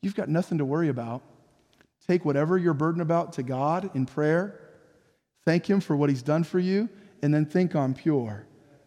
[0.00, 1.22] You've got nothing to worry about.
[2.06, 4.58] Take whatever you're burdened about to God in prayer,
[5.44, 6.88] thank Him for what He's done for you,
[7.22, 8.46] and then think on pure,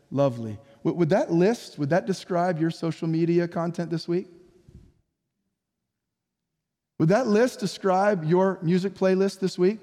[0.10, 0.58] lovely.
[0.84, 4.28] Would that list, would that describe your social media content this week?
[7.04, 9.82] Would that list describe your music playlist this week?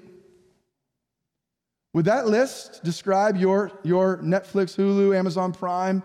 [1.93, 6.01] Would that list describe your, your Netflix, Hulu, Amazon Prime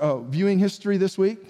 [0.00, 1.40] uh, viewing history this week?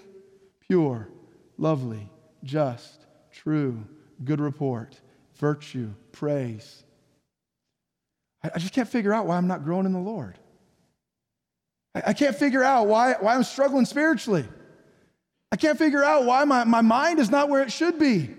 [0.66, 1.10] Pure,
[1.58, 2.08] lovely,
[2.44, 3.84] just, true,
[4.24, 4.98] good report,
[5.36, 6.82] virtue, praise.
[8.42, 10.38] I, I just can't figure out why I'm not growing in the Lord.
[11.94, 14.46] I, I can't figure out why, why I'm struggling spiritually.
[15.50, 18.30] I can't figure out why my, my mind is not where it should be.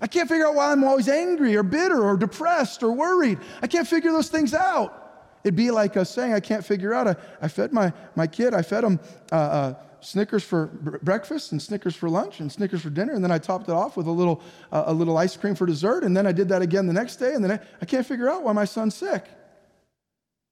[0.00, 3.38] I can't figure out why I'm always angry or bitter or depressed or worried.
[3.62, 4.96] I can't figure those things out.
[5.44, 7.08] It'd be like us saying, I can't figure out.
[7.08, 9.00] I, I fed my, my kid, I fed him
[9.32, 10.66] uh, uh, Snickers for
[11.02, 13.96] breakfast and Snickers for lunch and Snickers for dinner, and then I topped it off
[13.96, 16.62] with a little, uh, a little ice cream for dessert, and then I did that
[16.62, 19.24] again the next day, and then I, I can't figure out why my son's sick.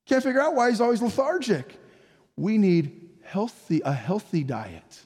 [0.06, 1.78] Can't figure out why he's always lethargic.
[2.37, 5.04] We need healthy, a healthy diet.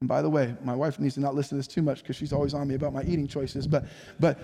[0.00, 2.16] And by the way, my wife needs to not listen to this too much because
[2.16, 3.86] she's always on me about my eating choices, but,
[4.20, 4.38] but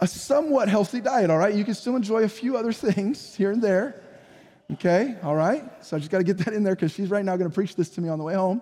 [0.00, 1.54] a somewhat healthy diet, all right?
[1.54, 4.02] You can still enjoy a few other things here and there,
[4.72, 5.16] okay?
[5.22, 5.64] All right?
[5.82, 7.54] So I just got to get that in there because she's right now going to
[7.54, 8.60] preach this to me on the way home.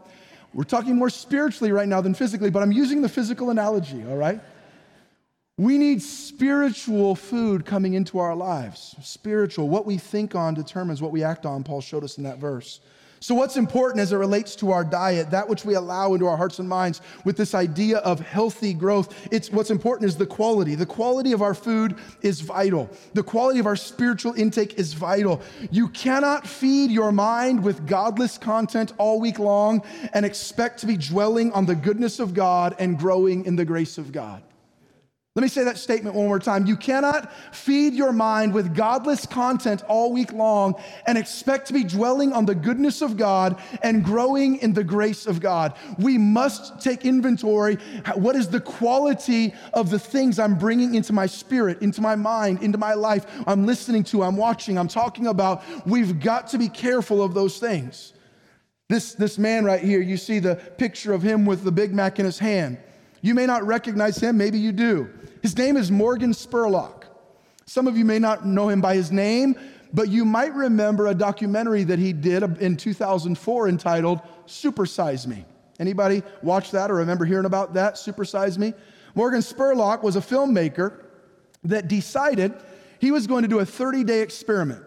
[0.54, 4.16] We're talking more spiritually right now than physically, but I'm using the physical analogy, all
[4.16, 4.40] right?
[5.56, 8.94] We need spiritual food coming into our lives.
[9.02, 9.68] Spiritual.
[9.68, 12.80] What we think on determines what we act on, Paul showed us in that verse.
[13.20, 16.36] So, what's important as it relates to our diet, that which we allow into our
[16.36, 20.74] hearts and minds with this idea of healthy growth, it's what's important is the quality.
[20.74, 22.88] The quality of our food is vital.
[23.14, 25.42] The quality of our spiritual intake is vital.
[25.70, 30.96] You cannot feed your mind with godless content all week long and expect to be
[30.96, 34.42] dwelling on the goodness of God and growing in the grace of God.
[35.38, 36.66] Let me say that statement one more time.
[36.66, 40.74] You cannot feed your mind with godless content all week long
[41.06, 45.28] and expect to be dwelling on the goodness of God and growing in the grace
[45.28, 45.74] of God.
[45.96, 47.76] We must take inventory.
[48.16, 52.60] What is the quality of the things I'm bringing into my spirit, into my mind,
[52.60, 53.24] into my life?
[53.46, 55.62] I'm listening to, I'm watching, I'm talking about.
[55.86, 58.12] We've got to be careful of those things.
[58.88, 62.18] This, this man right here, you see the picture of him with the Big Mac
[62.18, 62.78] in his hand.
[63.20, 65.10] You may not recognize him, maybe you do.
[65.42, 67.04] His name is Morgan Spurlock.
[67.66, 69.54] Some of you may not know him by his name,
[69.92, 75.44] but you might remember a documentary that he did in 2004 entitled Supersize Me.
[75.78, 78.74] Anybody watch that or remember hearing about that, Supersize Me?
[79.14, 81.04] Morgan Spurlock was a filmmaker
[81.64, 82.54] that decided
[83.00, 84.82] he was going to do a 30-day experiment.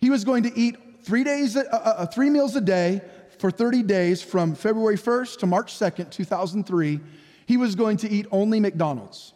[0.00, 3.00] He was going to eat three days, uh, uh, uh three meals a day
[3.38, 7.00] for 30 days from February 1st to March 2nd, 2003.
[7.46, 9.34] He was going to eat only McDonald's.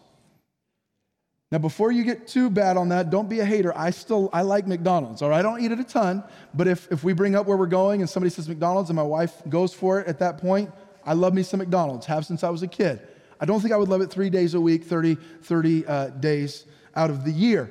[1.52, 3.76] Now, before you get too bad on that, don't be a hater.
[3.76, 5.20] I still I like McDonald's.
[5.20, 6.22] All right, I don't eat it a ton,
[6.54, 9.02] but if if we bring up where we're going and somebody says McDonald's and my
[9.02, 10.70] wife goes for it at that point,
[11.04, 12.06] I love me some McDonald's.
[12.06, 13.00] Have since I was a kid.
[13.40, 16.66] I don't think I would love it three days a week, 30 30 uh, days
[16.94, 17.68] out of the year.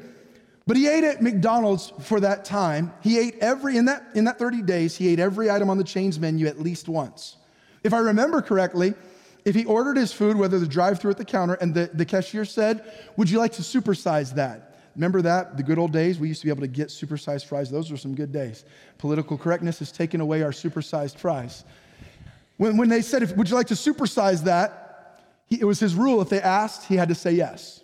[0.67, 2.91] But he ate at McDonald's for that time.
[3.01, 4.97] He ate every in that in that 30 days.
[4.97, 7.37] He ate every item on the chain's menu at least once.
[7.81, 8.93] If I remember correctly,
[9.49, 12.05] if he ordered his food, whether the drive through at the counter, and the, the
[12.05, 12.83] cashier said,
[13.17, 14.77] Would you like to supersize that?
[14.95, 15.57] Remember that?
[15.57, 16.19] The good old days?
[16.19, 17.71] We used to be able to get supersized fries.
[17.71, 18.63] Those were some good days.
[18.99, 21.63] Political correctness has taken away our supersized fries.
[22.57, 25.25] When, when they said, Would you like to supersize that?
[25.47, 26.21] He, it was his rule.
[26.21, 27.81] If they asked, he had to say yes.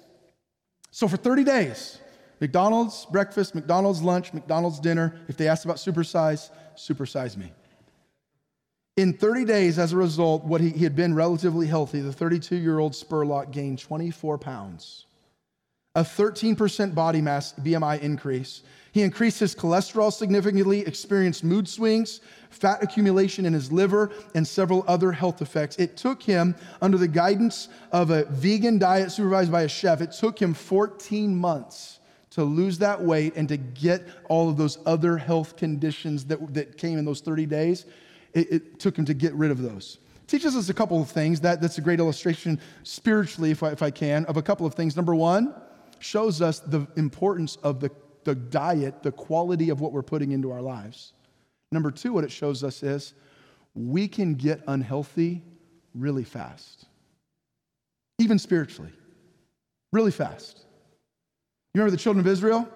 [0.91, 1.97] So for 30 days,
[2.39, 5.19] McDonald's breakfast, McDonald's lunch, McDonald's dinner.
[5.28, 7.51] If they asked about supersize, supersize me.
[8.97, 12.55] In 30 days, as a result, what he, he had been relatively healthy, the 32
[12.55, 15.05] year old Spurlock gained 24 pounds,
[15.95, 18.62] a 13% body mass BMI increase.
[18.93, 24.86] He increased his cholesterol significantly, experienced mood swings, fat accumulation in his liver, and several
[24.88, 25.75] other health effects.
[25.75, 30.13] It took him, under the guidance of a vegan diet supervised by a chef, it
[30.13, 35.17] took him 14 months to lose that weight and to get all of those other
[35.17, 37.86] health conditions that, that came in those 30 days.
[38.36, 39.98] It, it took him to get rid of those.
[40.28, 41.39] Teaches us a couple of things.
[41.41, 44.76] That, that's a great illustration spiritually, if I, if I can, of a couple of
[44.76, 44.95] things.
[44.95, 45.56] Number one,
[45.98, 47.89] shows us the importance of the
[48.26, 51.13] the diet, the quality of what we're putting into our lives.
[51.71, 53.13] Number two, what it shows us is
[53.74, 55.43] we can get unhealthy
[55.93, 56.86] really fast,
[58.19, 58.91] even spiritually,
[59.93, 60.65] really fast.
[61.74, 62.67] You remember the children of Israel?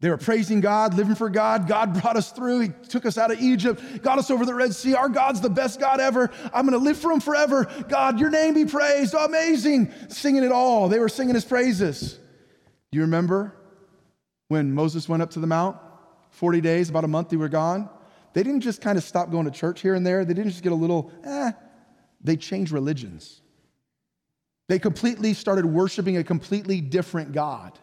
[0.00, 1.66] They were praising God, living for God.
[1.66, 2.60] God brought us through.
[2.60, 4.94] He took us out of Egypt, got us over the Red Sea.
[4.94, 6.30] Our God's the best God ever.
[6.52, 7.64] I'm going to live for Him forever.
[7.88, 9.14] God, your name be praised.
[9.16, 9.92] Oh, amazing.
[10.08, 10.88] Singing it all.
[10.88, 12.18] They were singing His praises.
[12.92, 13.56] Do you remember
[14.48, 15.78] when Moses went up to the mount?
[16.30, 17.88] 40 days, about a month they were gone.
[18.34, 20.26] They didn't just kind of stop going to church here and there.
[20.26, 21.52] They didn't just get a little, eh.
[22.22, 23.40] They changed religions.
[24.68, 27.78] They completely started worshiping a completely different God.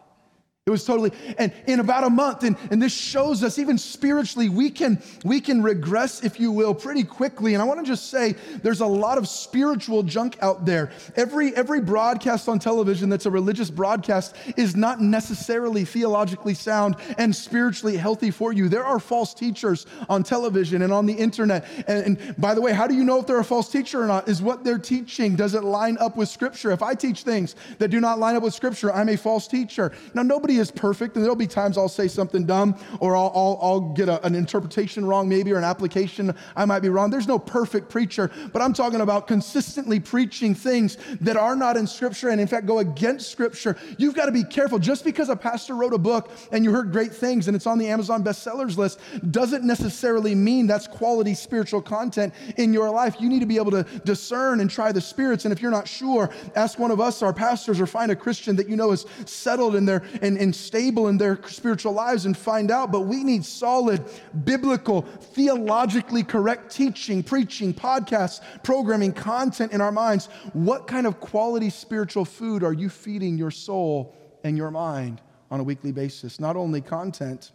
[0.66, 4.48] It was totally, and in about a month, and, and this shows us even spiritually,
[4.48, 7.52] we can, we can regress, if you will, pretty quickly.
[7.52, 10.90] And I want to just say there's a lot of spiritual junk out there.
[11.16, 17.36] Every, every broadcast on television that's a religious broadcast is not necessarily theologically sound and
[17.36, 18.70] spiritually healthy for you.
[18.70, 21.68] There are false teachers on television and on the internet.
[21.86, 24.06] And, and by the way, how do you know if they're a false teacher or
[24.06, 24.30] not?
[24.30, 26.70] Is what they're teaching, does it line up with Scripture?
[26.70, 29.92] If I teach things that do not line up with Scripture, I'm a false teacher.
[30.14, 33.32] Now, nobody nobody is perfect, and there'll be times I'll say something dumb or I'll,
[33.34, 37.10] I'll, I'll get a, an interpretation wrong, maybe, or an application I might be wrong.
[37.10, 41.86] There's no perfect preacher, but I'm talking about consistently preaching things that are not in
[41.86, 43.76] Scripture and, in fact, go against Scripture.
[43.98, 44.78] You've got to be careful.
[44.78, 47.78] Just because a pastor wrote a book and you heard great things and it's on
[47.78, 53.16] the Amazon bestsellers list doesn't necessarily mean that's quality spiritual content in your life.
[53.18, 55.44] You need to be able to discern and try the spirits.
[55.44, 58.56] And if you're not sure, ask one of us, our pastors, or find a Christian
[58.56, 62.36] that you know is settled in their and, and stable in their spiritual lives and
[62.36, 62.92] find out.
[62.92, 64.04] But we need solid,
[64.44, 70.26] biblical, theologically correct teaching, preaching, podcasts, programming, content in our minds.
[70.52, 75.58] What kind of quality spiritual food are you feeding your soul and your mind on
[75.58, 76.38] a weekly basis?
[76.38, 77.50] Not only content,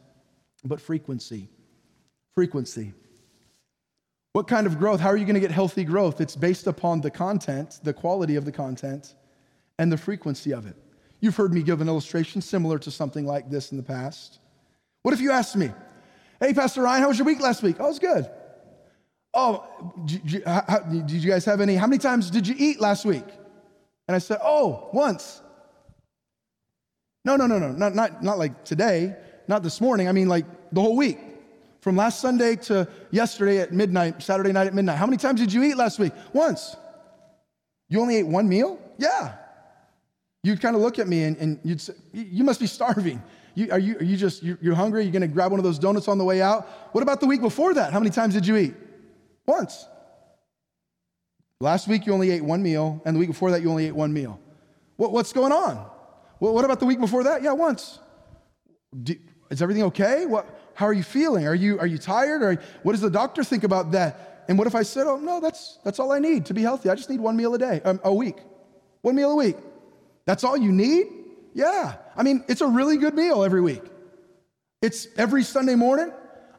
[0.66, 1.48] but frequency.
[2.36, 2.94] Frequency.
[4.34, 5.00] What kind of growth?
[5.00, 6.20] How are you going to get healthy growth?
[6.20, 9.16] It's based upon the content, the quality of the content,
[9.78, 10.76] and the frequency of it.
[11.22, 14.40] You've heard me give an illustration similar to something like this in the past.
[15.04, 15.72] What if you asked me,
[16.40, 17.76] Hey, Pastor Ryan, how was your week last week?
[17.80, 18.30] Oh, it was good.
[19.34, 19.68] Oh,
[20.06, 21.76] did you, guys have any?
[21.76, 23.26] How many times did you eat last week?
[24.08, 25.42] And I said, Oh, once.
[27.26, 29.16] No, no, no, no, not, not, not like today,
[29.48, 30.08] not this morning.
[30.08, 31.20] I mean, like the whole week.
[31.82, 34.98] From last Sunday to yesterday at midnight, Saturday night at midnight.
[34.98, 36.12] How many times did you eat last week?
[36.34, 36.76] Once.
[37.88, 38.80] You only ate one meal?
[38.98, 39.36] Yeah.
[40.44, 43.22] You'd kind of look at me and, and you'd say, You must be starving.
[43.56, 45.04] You, are, you, are you just, you're hungry?
[45.04, 46.66] You're going to grab one of those donuts on the way out?
[46.94, 47.92] What about the week before that?
[47.92, 48.74] How many times did you eat?
[49.46, 49.86] Once.
[51.60, 53.96] Last week you only ate one meal, and the week before that you only ate
[53.96, 54.40] one meal.
[54.96, 55.86] What, what's going on?
[56.40, 57.42] Well, what about the week before that?
[57.42, 58.00] Yeah, once.
[59.04, 59.16] Do,
[59.50, 60.26] is everything okay?
[60.26, 61.46] What, how are you feeling?
[61.46, 62.42] Are you, are you tired?
[62.42, 64.46] Or what does the doctor think about that?
[64.48, 66.90] And what if I said, oh, no, that's, that's all I need to be healthy.
[66.90, 68.38] I just need one meal a day, um, a week.
[69.02, 69.58] One meal a week.
[70.26, 71.08] That's all you need?
[71.54, 71.96] Yeah.
[72.16, 73.84] I mean, it's a really good meal every week.
[74.82, 76.12] It's every Sunday morning.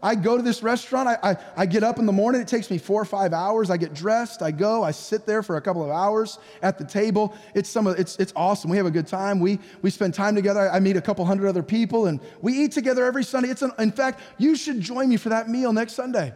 [0.02, 1.08] I go to this restaurant.
[1.08, 2.40] I, I, I, get up in the morning.
[2.40, 3.70] It takes me four or five hours.
[3.70, 4.40] I get dressed.
[4.40, 4.82] I go.
[4.82, 7.36] I sit there for a couple of hours at the table.
[7.54, 8.70] It's some of, it's, it's awesome.
[8.70, 9.40] We have a good time.
[9.40, 10.70] We, we spend time together.
[10.70, 13.50] I meet a couple hundred other people and we eat together every Sunday.
[13.50, 16.32] It's an, in fact, you should join me for that meal next Sunday.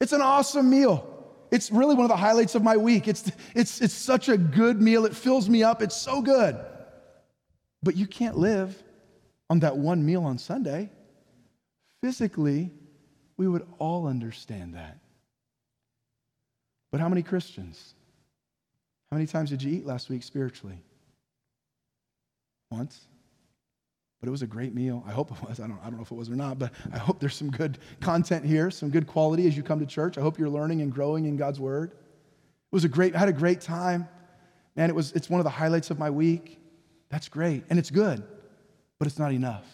[0.00, 1.17] It's an awesome meal.
[1.50, 3.08] It's really one of the highlights of my week.
[3.08, 5.06] It's, it's, it's such a good meal.
[5.06, 5.82] It fills me up.
[5.82, 6.58] It's so good.
[7.82, 8.80] But you can't live
[9.48, 10.90] on that one meal on Sunday.
[12.02, 12.70] Physically,
[13.36, 14.98] we would all understand that.
[16.90, 17.94] But how many Christians?
[19.10, 20.82] How many times did you eat last week spiritually?
[22.70, 23.06] Once?
[24.20, 25.04] But it was a great meal.
[25.06, 25.60] I hope it was.
[25.60, 27.50] I don't, I don't know if it was or not, but I hope there's some
[27.50, 30.18] good content here, some good quality as you come to church.
[30.18, 31.92] I hope you're learning and growing in God's word.
[31.92, 34.08] It was a great, I had a great time.
[34.76, 36.58] Man, it was, it's one of the highlights of my week.
[37.10, 37.64] That's great.
[37.70, 38.22] And it's good.
[38.98, 39.64] but it's not enough.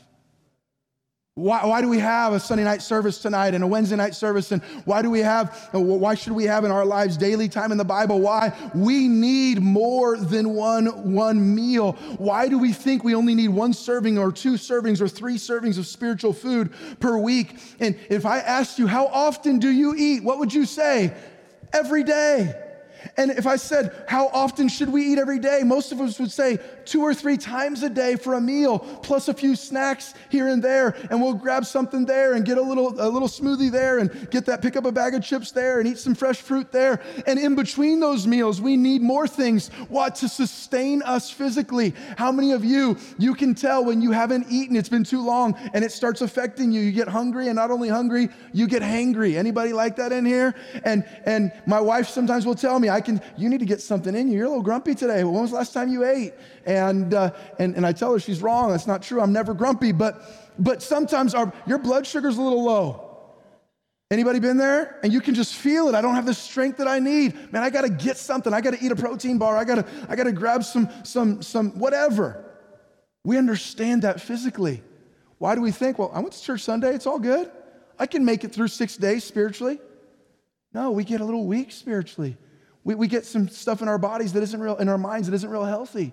[1.37, 4.53] Why, why, do we have a Sunday night service tonight and a Wednesday night service?
[4.53, 7.73] And why do we have, uh, why should we have in our lives daily time
[7.73, 8.21] in the Bible?
[8.21, 8.53] Why?
[8.73, 11.95] We need more than one, one meal.
[12.19, 15.77] Why do we think we only need one serving or two servings or three servings
[15.77, 17.59] of spiritual food per week?
[17.81, 20.23] And if I asked you, how often do you eat?
[20.23, 21.13] What would you say?
[21.73, 22.64] Every day.
[23.17, 25.63] And if I said, How often should we eat every day?
[25.65, 29.29] Most of us would say two or three times a day for a meal, plus
[29.29, 30.97] a few snacks here and there.
[31.11, 34.47] And we'll grab something there and get a little, a little smoothie there and get
[34.47, 37.01] that, pick up a bag of chips there and eat some fresh fruit there.
[37.27, 39.69] And in between those meals, we need more things.
[39.89, 40.15] What?
[40.17, 41.95] To sustain us physically.
[42.17, 45.55] How many of you, you can tell when you haven't eaten, it's been too long
[45.73, 46.81] and it starts affecting you.
[46.81, 49.37] You get hungry and not only hungry, you get hangry.
[49.37, 50.55] Anybody like that in here?
[50.85, 54.15] And, and my wife sometimes will tell me, I can, you need to get something
[54.15, 54.37] in you.
[54.39, 55.25] You're a little grumpy today.
[55.25, 56.33] When was the last time you ate?
[56.65, 58.71] And, uh, and, and I tell her she's wrong.
[58.71, 59.21] That's not true.
[59.21, 59.91] I'm never grumpy.
[59.91, 60.23] But,
[60.61, 63.11] but sometimes our, your blood sugar's a little low.
[64.13, 65.01] Anybody been there?
[65.03, 65.97] And you can just feel it.
[65.97, 67.35] I don't have the strength that I need.
[67.53, 68.55] Man, I got to get something.
[68.55, 69.57] I got to eat a protein bar.
[69.57, 72.45] I got to I got to grab some some some whatever.
[73.25, 74.83] We understand that physically.
[75.39, 77.51] Why do we think, well, I went to church Sunday, it's all good.
[77.99, 79.81] I can make it through 6 days spiritually.
[80.73, 82.37] No, we get a little weak spiritually.
[82.85, 85.35] We, we get some stuff in our bodies that isn't real, in our minds that
[85.35, 86.13] isn't real healthy.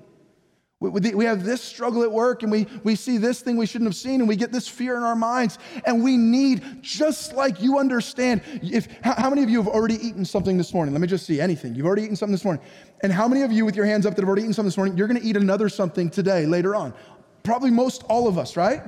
[0.80, 3.88] We, we have this struggle at work and we, we see this thing we shouldn't
[3.88, 5.60] have seen and we get this fear in our minds.
[5.86, 9.96] And we need, just like you understand, if, how, how many of you have already
[9.96, 10.96] eaten something this morning?
[10.96, 11.76] Let me just see anything.
[11.76, 12.64] You've already eaten something this morning.
[13.02, 14.78] And how many of you, with your hands up, that have already eaten something this
[14.78, 16.96] morning, you're gonna eat another something today, later on?
[17.44, 18.82] Probably most all of us, right?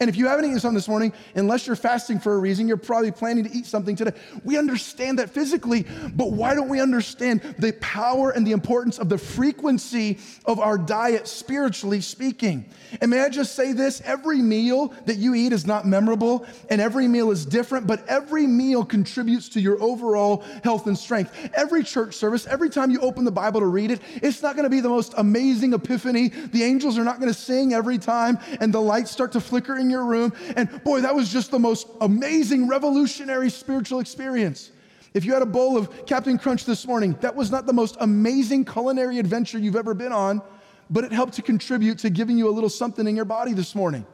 [0.00, 2.76] And if you haven't eaten something this morning, unless you're fasting for a reason, you're
[2.76, 4.12] probably planning to eat something today.
[4.44, 9.08] We understand that physically, but why don't we understand the power and the importance of
[9.08, 12.64] the frequency of our diet, spiritually speaking?
[13.00, 16.80] And may I just say this every meal that you eat is not memorable, and
[16.80, 21.50] every meal is different, but every meal contributes to your overall health and strength.
[21.54, 24.70] Every church service, every time you open the Bible to read it, it's not gonna
[24.70, 26.28] be the most amazing epiphany.
[26.28, 29.87] The angels are not gonna sing every time, and the lights start to flicker in
[29.90, 30.32] your room.
[30.56, 34.72] And boy, that was just the most amazing, revolutionary spiritual experience.
[35.14, 37.96] If you had a bowl of Captain Crunch this morning, that was not the most
[38.00, 40.42] amazing culinary adventure you've ever been on,
[40.90, 43.74] but it helped to contribute to giving you a little something in your body this
[43.74, 44.06] morning.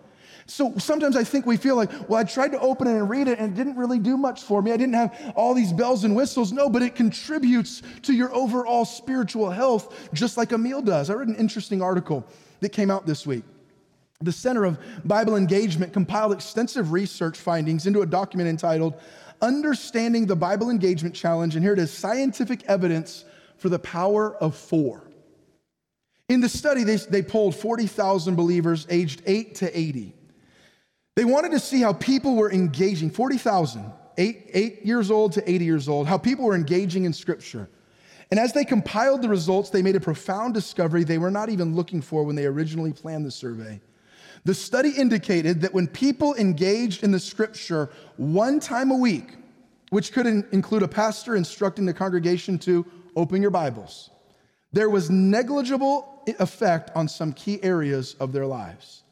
[0.47, 3.29] So sometimes I think we feel like, well, I tried to open it and read
[3.29, 4.73] it and it didn't really do much for me.
[4.73, 6.53] I didn't have all these bells and whistles.
[6.53, 11.09] No, but it contributes to your overall spiritual health just like a meal does.
[11.09, 12.27] I read an interesting article
[12.61, 13.45] that came out this week.
[14.25, 18.95] The Center of Bible Engagement compiled extensive research findings into a document entitled
[19.43, 23.25] Understanding the Bible Engagement Challenge, and here it is scientific evidence
[23.59, 25.03] for the power of four.
[26.29, 30.15] In the study, they, they polled 40,000 believers aged 8 to 80.
[31.17, 35.65] They wanted to see how people were engaging, 40,000, eight, eight years old to 80
[35.65, 37.69] years old, how people were engaging in Scripture.
[38.31, 41.75] And as they compiled the results, they made a profound discovery they were not even
[41.75, 43.81] looking for when they originally planned the survey.
[44.45, 49.37] The study indicated that when people engaged in the scripture one time a week,
[49.89, 52.85] which could in- include a pastor instructing the congregation to
[53.17, 54.11] open your Bibles,
[54.73, 59.05] there was negligible effect on some key areas of their lives.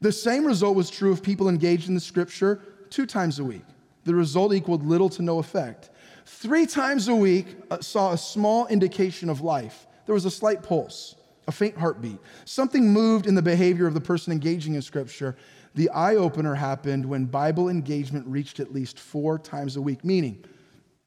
[0.00, 3.64] The same result was true if people engaged in the scripture two times a week.
[4.04, 5.90] The result equaled little to no effect.
[6.24, 9.86] Three times a week uh, saw a small indication of life.
[10.06, 11.16] There was a slight pulse
[11.48, 12.18] a faint heartbeat.
[12.44, 15.34] Something moved in the behavior of the person engaging in Scripture.
[15.74, 20.44] The eye opener happened when Bible engagement reached at least four times a week, meaning,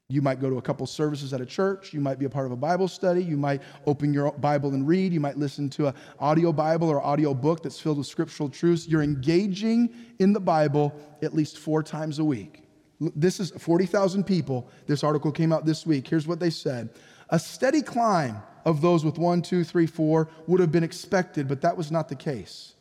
[0.09, 1.93] you might go to a couple services at a church.
[1.93, 3.23] You might be a part of a Bible study.
[3.23, 5.13] You might open your Bible and read.
[5.13, 8.89] You might listen to an audio Bible or audio book that's filled with scriptural truths.
[8.89, 12.63] You're engaging in the Bible at least four times a week.
[12.99, 14.67] This is 40,000 people.
[14.85, 16.09] This article came out this week.
[16.09, 16.89] Here's what they said
[17.29, 21.61] A steady climb of those with one, two, three, four would have been expected, but
[21.61, 22.73] that was not the case.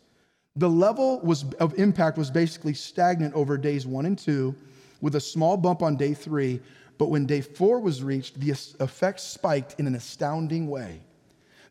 [0.56, 4.54] The level was, of impact was basically stagnant over days one and two,
[5.00, 6.60] with a small bump on day three.
[6.98, 11.00] But when day four was reached, the effects spiked in an astounding way.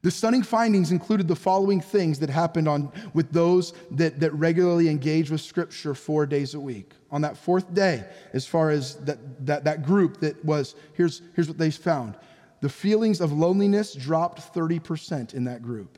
[0.01, 4.87] The stunning findings included the following things that happened on, with those that, that regularly
[4.87, 6.93] engage with Scripture four days a week.
[7.11, 11.49] On that fourth day, as far as that, that, that group that was, here's, here's
[11.49, 12.15] what they found
[12.61, 15.97] the feelings of loneliness dropped 30% in that group.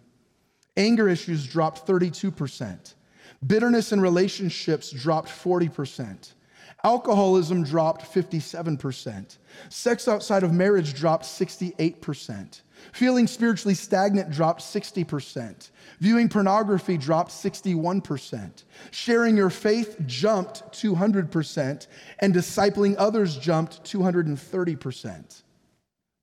[0.77, 2.93] Anger issues dropped 32%.
[3.45, 6.33] Bitterness in relationships dropped 40%.
[6.83, 9.37] Alcoholism dropped 57%.
[9.69, 12.61] Sex outside of marriage dropped 68%.
[12.93, 15.69] Feeling spiritually stagnant dropped 60%.
[15.99, 18.63] Viewing pornography dropped 61%.
[18.89, 21.87] Sharing your faith jumped 200%.
[22.19, 25.43] And discipling others jumped 230%.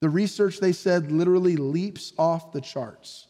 [0.00, 3.26] The research, they said, literally leaps off the charts.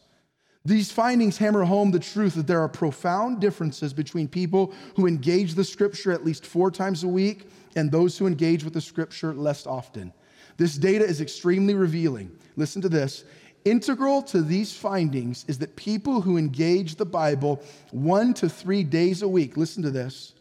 [0.65, 5.55] These findings hammer home the truth that there are profound differences between people who engage
[5.55, 9.33] the scripture at least four times a week and those who engage with the scripture
[9.33, 10.13] less often.
[10.57, 12.29] This data is extremely revealing.
[12.57, 13.23] Listen to this.
[13.65, 19.21] Integral to these findings is that people who engage the Bible one to three days
[19.21, 20.33] a week, listen to this,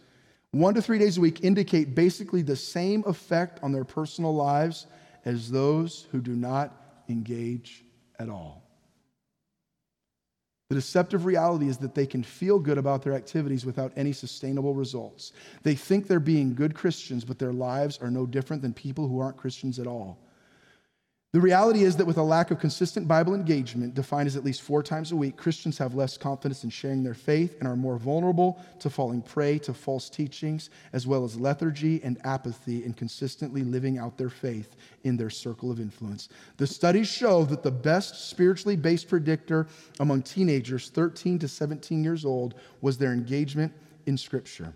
[0.50, 4.86] one to three days a week indicate basically the same effect on their personal lives
[5.28, 7.84] as those who do not engage
[8.18, 8.62] at all.
[10.70, 14.74] The deceptive reality is that they can feel good about their activities without any sustainable
[14.74, 15.32] results.
[15.64, 19.20] They think they're being good Christians, but their lives are no different than people who
[19.20, 20.18] aren't Christians at all.
[21.32, 24.62] The reality is that with a lack of consistent Bible engagement, defined as at least
[24.62, 27.98] four times a week, Christians have less confidence in sharing their faith and are more
[27.98, 33.62] vulnerable to falling prey to false teachings, as well as lethargy and apathy in consistently
[33.62, 34.74] living out their faith
[35.04, 36.30] in their circle of influence.
[36.56, 39.66] The studies show that the best spiritually based predictor
[40.00, 43.74] among teenagers 13 to 17 years old was their engagement
[44.06, 44.72] in Scripture.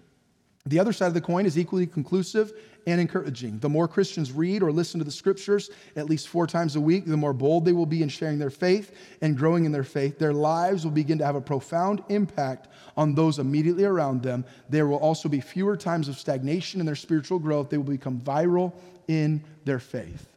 [0.67, 2.53] The other side of the coin is equally conclusive
[2.87, 3.59] and encouraging.
[3.59, 7.05] The more Christians read or listen to the scriptures at least four times a week,
[7.05, 10.19] the more bold they will be in sharing their faith and growing in their faith.
[10.19, 14.45] Their lives will begin to have a profound impact on those immediately around them.
[14.69, 17.69] There will also be fewer times of stagnation in their spiritual growth.
[17.69, 18.73] They will become viral
[19.09, 20.29] in their faith.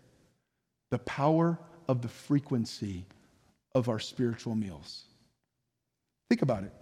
[0.89, 3.05] The power of the frequency
[3.75, 5.03] of our spiritual meals.
[6.29, 6.73] Think about it.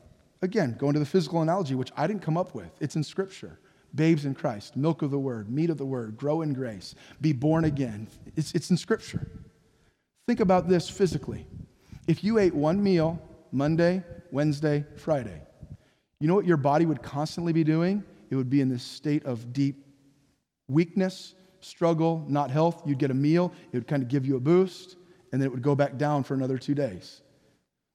[0.44, 3.58] Again, going to the physical analogy, which I didn't come up with, it's in Scripture
[3.96, 7.32] babes in Christ, milk of the word, meat of the word, grow in grace, be
[7.32, 8.08] born again.
[8.36, 9.28] It's, it's in Scripture.
[10.28, 11.48] Think about this physically.
[12.08, 13.22] If you ate one meal
[13.52, 15.42] Monday, Wednesday, Friday,
[16.20, 18.04] you know what your body would constantly be doing?
[18.30, 19.86] It would be in this state of deep
[20.68, 22.82] weakness, struggle, not health.
[22.86, 24.98] You'd get a meal, it would kind of give you a boost,
[25.32, 27.22] and then it would go back down for another two days.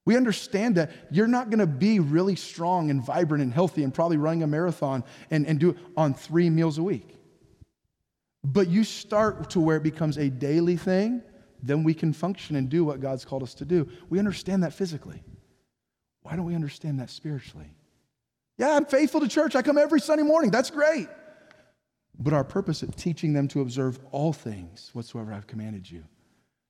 [0.08, 3.92] We understand that you're not going to be really strong and vibrant and healthy and
[3.92, 7.14] probably running a marathon and, and do it on three meals a week.
[8.42, 11.20] But you start to where it becomes a daily thing,
[11.62, 13.86] then we can function and do what God's called us to do.
[14.08, 15.22] We understand that physically.
[16.22, 17.68] Why don't we understand that spiritually?
[18.56, 19.54] Yeah, I'm faithful to church.
[19.56, 20.50] I come every Sunday morning.
[20.50, 21.08] That's great.
[22.18, 26.04] But our purpose is teaching them to observe all things whatsoever I've commanded you.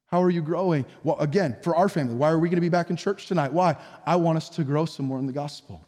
[0.09, 0.85] How are you growing?
[1.05, 3.53] Well, again, for our family, why are we going to be back in church tonight?
[3.53, 3.77] Why?
[4.07, 5.87] I want us to grow some more in the gospel.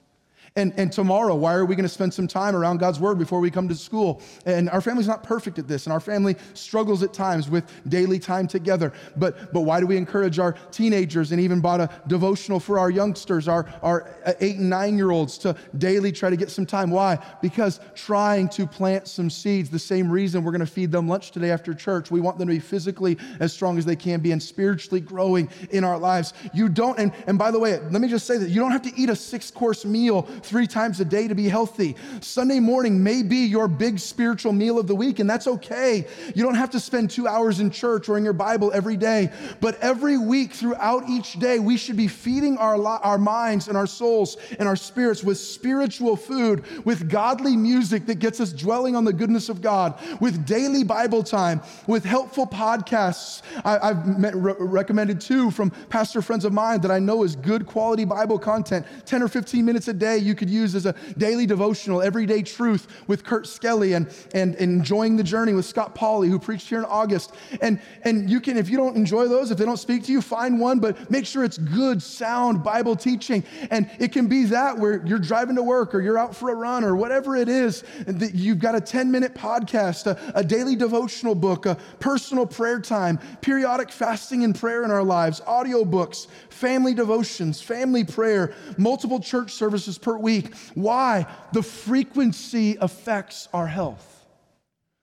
[0.57, 3.39] And, and tomorrow, why are we going to spend some time around God's word before
[3.39, 4.21] we come to school?
[4.45, 8.19] And our family's not perfect at this, and our family struggles at times with daily
[8.19, 8.93] time together.
[9.17, 12.91] But, but why do we encourage our teenagers and even bought a devotional for our
[12.91, 16.67] youngsters, our, our uh, eight and nine year olds, to daily try to get some
[16.67, 16.91] time?
[16.91, 17.19] Why?
[17.41, 21.31] Because trying to plant some seeds, the same reason we're going to feed them lunch
[21.31, 22.11] today after church.
[22.11, 25.49] We want them to be physically as strong as they can be and spiritually growing
[25.71, 26.35] in our lives.
[26.53, 28.83] You don't, and, and by the way, let me just say that you don't have
[28.83, 31.97] to eat a six course meal three times a day to be healthy.
[32.21, 36.07] Sunday morning may be your big spiritual meal of the week, and that's okay.
[36.35, 39.31] You don't have to spend two hours in church or in your Bible every day,
[39.61, 43.87] but every week throughout each day, we should be feeding our, our minds and our
[43.87, 49.05] souls and our spirits with spiritual food, with godly music that gets us dwelling on
[49.05, 53.43] the goodness of God, with daily Bible time, with helpful podcasts.
[53.65, 57.67] I, have re- recommended two from pastor friends of mine that I know is good
[57.67, 61.47] quality Bible content, 10 or 15 minutes a day you could use as a daily
[61.47, 66.39] devotional, Everyday Truth with Kurt Skelly and, and, Enjoying the Journey with Scott Pauley, who
[66.39, 67.33] preached here in August.
[67.61, 70.21] And, and you can, if you don't enjoy those, if they don't speak to you,
[70.21, 73.43] find one, but make sure it's good, sound Bible teaching.
[73.71, 76.55] And it can be that where you're driving to work or you're out for a
[76.55, 80.77] run or whatever it is, that you've got a 10 minute podcast, a, a daily
[80.77, 86.29] devotional book, a personal prayer time, periodic fasting and prayer in our lives, audio books,
[86.49, 90.55] family devotions, family prayer, multiple church services per week.
[90.75, 91.27] Why?
[91.53, 94.27] The frequency affects our health.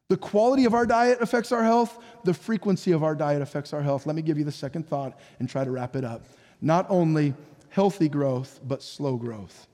[0.09, 1.97] The quality of our diet affects our health.
[2.23, 4.05] The frequency of our diet affects our health.
[4.05, 6.23] Let me give you the second thought and try to wrap it up.
[6.61, 7.33] Not only
[7.69, 9.67] healthy growth, but slow growth.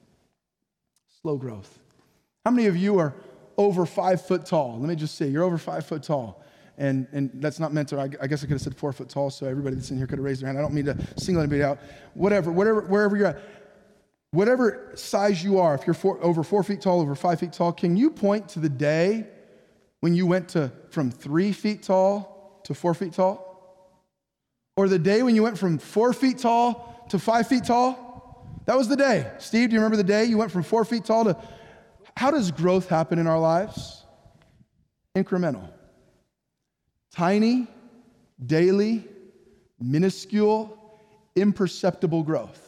[1.22, 1.80] Slow growth.
[2.46, 3.14] How many of you are
[3.58, 4.78] over five foot tall?
[4.80, 5.28] Let me just see.
[5.28, 6.44] You're over five foot tall
[6.78, 9.10] and, and that's not meant to, I, I guess I could have said four foot
[9.10, 10.58] tall, so everybody that's in here could have raised their hand.
[10.58, 11.80] I don't mean to single anybody out.
[12.14, 13.63] Whatever, whatever, wherever you're at,
[14.34, 17.72] whatever size you are, if you're four, over four feet tall, over five feet tall,
[17.72, 19.28] can you point to the day
[20.00, 23.50] when you went to from three feet tall to four feet tall?
[24.76, 28.52] Or the day when you went from four feet tall to five feet tall?
[28.66, 29.32] That was the day.
[29.38, 31.38] Steve, do you remember the day you went from four feet tall to.
[32.18, 34.04] How does growth happen in our lives?
[35.16, 35.70] Incremental.
[37.12, 37.68] Tiny,
[38.44, 39.08] daily,
[39.80, 40.76] minuscule,
[41.36, 42.63] imperceptible growth.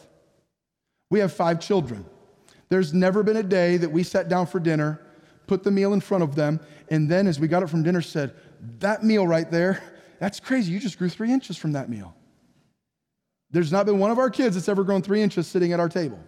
[1.10, 2.06] We have five children.
[2.70, 5.00] There's never been a day that we sat down for dinner,
[5.48, 8.02] put the meal in front of them, and then as we got up from dinner
[8.02, 8.34] said,
[8.80, 9.82] That meal right there,
[10.20, 10.72] that's crazy.
[10.72, 12.16] You just grew three inches from that meal.
[13.52, 15.90] There's not been one of our kids that's ever grown three inches sitting at our
[15.90, 16.20] table.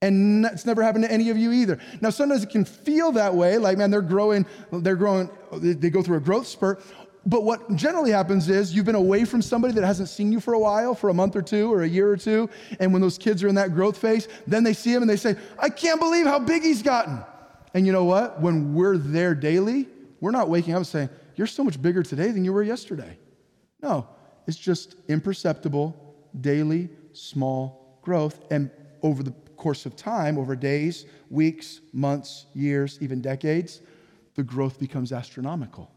[0.00, 1.80] And it's never happened to any of you either.
[2.00, 6.02] Now, sometimes it can feel that way, like, man, they're growing, they're growing, they go
[6.02, 6.80] through a growth spurt.
[7.26, 10.54] But what generally happens is you've been away from somebody that hasn't seen you for
[10.54, 12.48] a while, for a month or two or a year or two.
[12.80, 15.16] And when those kids are in that growth phase, then they see him and they
[15.16, 17.20] say, I can't believe how big he's gotten.
[17.74, 18.40] And you know what?
[18.40, 19.88] When we're there daily,
[20.20, 23.18] we're not waking up saying, You're so much bigger today than you were yesterday.
[23.82, 24.08] No,
[24.46, 28.40] it's just imperceptible, daily, small growth.
[28.50, 28.70] And
[29.02, 33.82] over the course of time, over days, weeks, months, years, even decades,
[34.34, 35.90] the growth becomes astronomical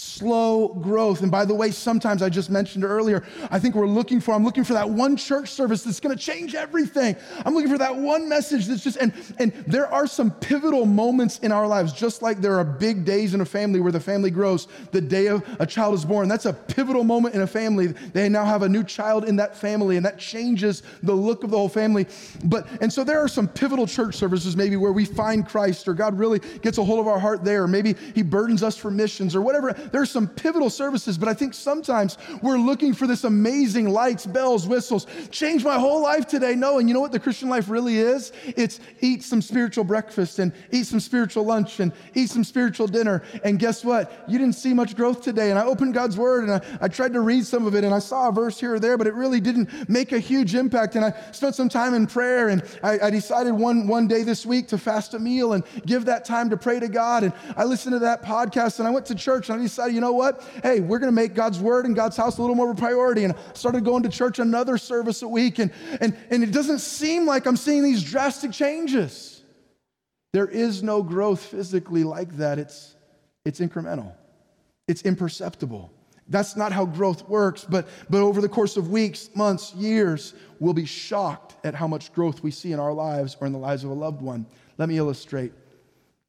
[0.00, 1.22] slow growth.
[1.22, 4.44] And by the way, sometimes I just mentioned earlier, I think we're looking for, I'm
[4.44, 7.16] looking for that one church service that's going to change everything.
[7.44, 11.40] I'm looking for that one message that's just, and, and there are some pivotal moments
[11.40, 14.30] in our lives, just like there are big days in a family where the family
[14.30, 14.68] grows.
[14.92, 17.88] The day of a child is born, that's a pivotal moment in a family.
[17.88, 21.50] They now have a new child in that family, and that changes the look of
[21.50, 22.06] the whole family.
[22.44, 25.94] But, and so there are some pivotal church services maybe where we find Christ, or
[25.94, 29.34] God really gets a hold of our heart there, maybe He burdens us for missions,
[29.34, 33.88] or whatever there's some pivotal services, but I think sometimes we're looking for this amazing
[33.88, 36.54] lights, bells, whistles, change my whole life today.
[36.54, 38.32] No, and you know what the Christian life really is?
[38.44, 43.22] It's eat some spiritual breakfast and eat some spiritual lunch and eat some spiritual dinner.
[43.44, 44.24] And guess what?
[44.28, 45.50] You didn't see much growth today.
[45.50, 47.94] And I opened God's word and I, I tried to read some of it and
[47.94, 50.96] I saw a verse here or there, but it really didn't make a huge impact.
[50.96, 54.44] And I spent some time in prayer and I, I decided one, one day this
[54.44, 57.24] week to fast a meal and give that time to pray to God.
[57.24, 59.94] And I listened to that podcast and I went to church and I decided decided,
[59.94, 60.42] you know what?
[60.62, 62.80] Hey, we're going to make God's word and God's house a little more of a
[62.80, 63.24] priority.
[63.24, 65.58] And I started going to church another service a week.
[65.60, 65.70] And,
[66.00, 69.42] and, and it doesn't seem like I'm seeing these drastic changes.
[70.32, 72.58] There is no growth physically like that.
[72.58, 72.96] It's,
[73.44, 74.12] it's incremental,
[74.88, 75.92] it's imperceptible.
[76.30, 80.74] That's not how growth works, but, but over the course of weeks, months, years, we'll
[80.74, 83.82] be shocked at how much growth we see in our lives or in the lives
[83.82, 84.44] of a loved one.
[84.76, 85.52] Let me illustrate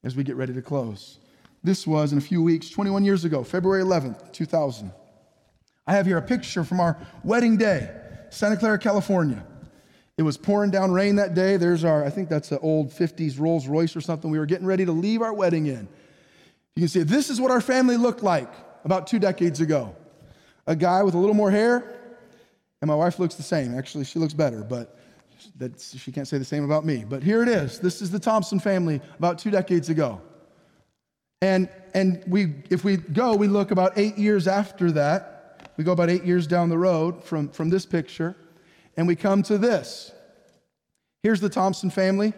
[0.06, 1.19] as we get ready to close.
[1.64, 4.92] This was in a few weeks, 21 years ago, February 11th, 2000.
[5.86, 7.90] I have here a picture from our wedding day,
[8.30, 9.46] Santa Clara, California.
[10.18, 11.58] It was pouring down rain that day.
[11.58, 14.30] There's our, I think that's an old 50s Rolls Royce or something.
[14.30, 15.88] We were getting ready to leave our wedding in.
[16.76, 18.52] You can see this is what our family looked like
[18.86, 19.96] about two decades ago.
[20.68, 21.84] A guy with a little more hair,
[22.82, 23.78] and my wife looks the same.
[23.78, 24.98] Actually, she looks better, but
[25.78, 27.06] she can't say the same about me.
[27.08, 27.80] But here it is.
[27.80, 30.22] This is the Thompson family about two decades ago.
[31.42, 35.72] And, and we, if we go, we look about eight years after that.
[35.78, 38.36] We go about eight years down the road from, from this picture,
[38.98, 40.12] and we come to this.
[41.24, 42.34] Here's the Thompson family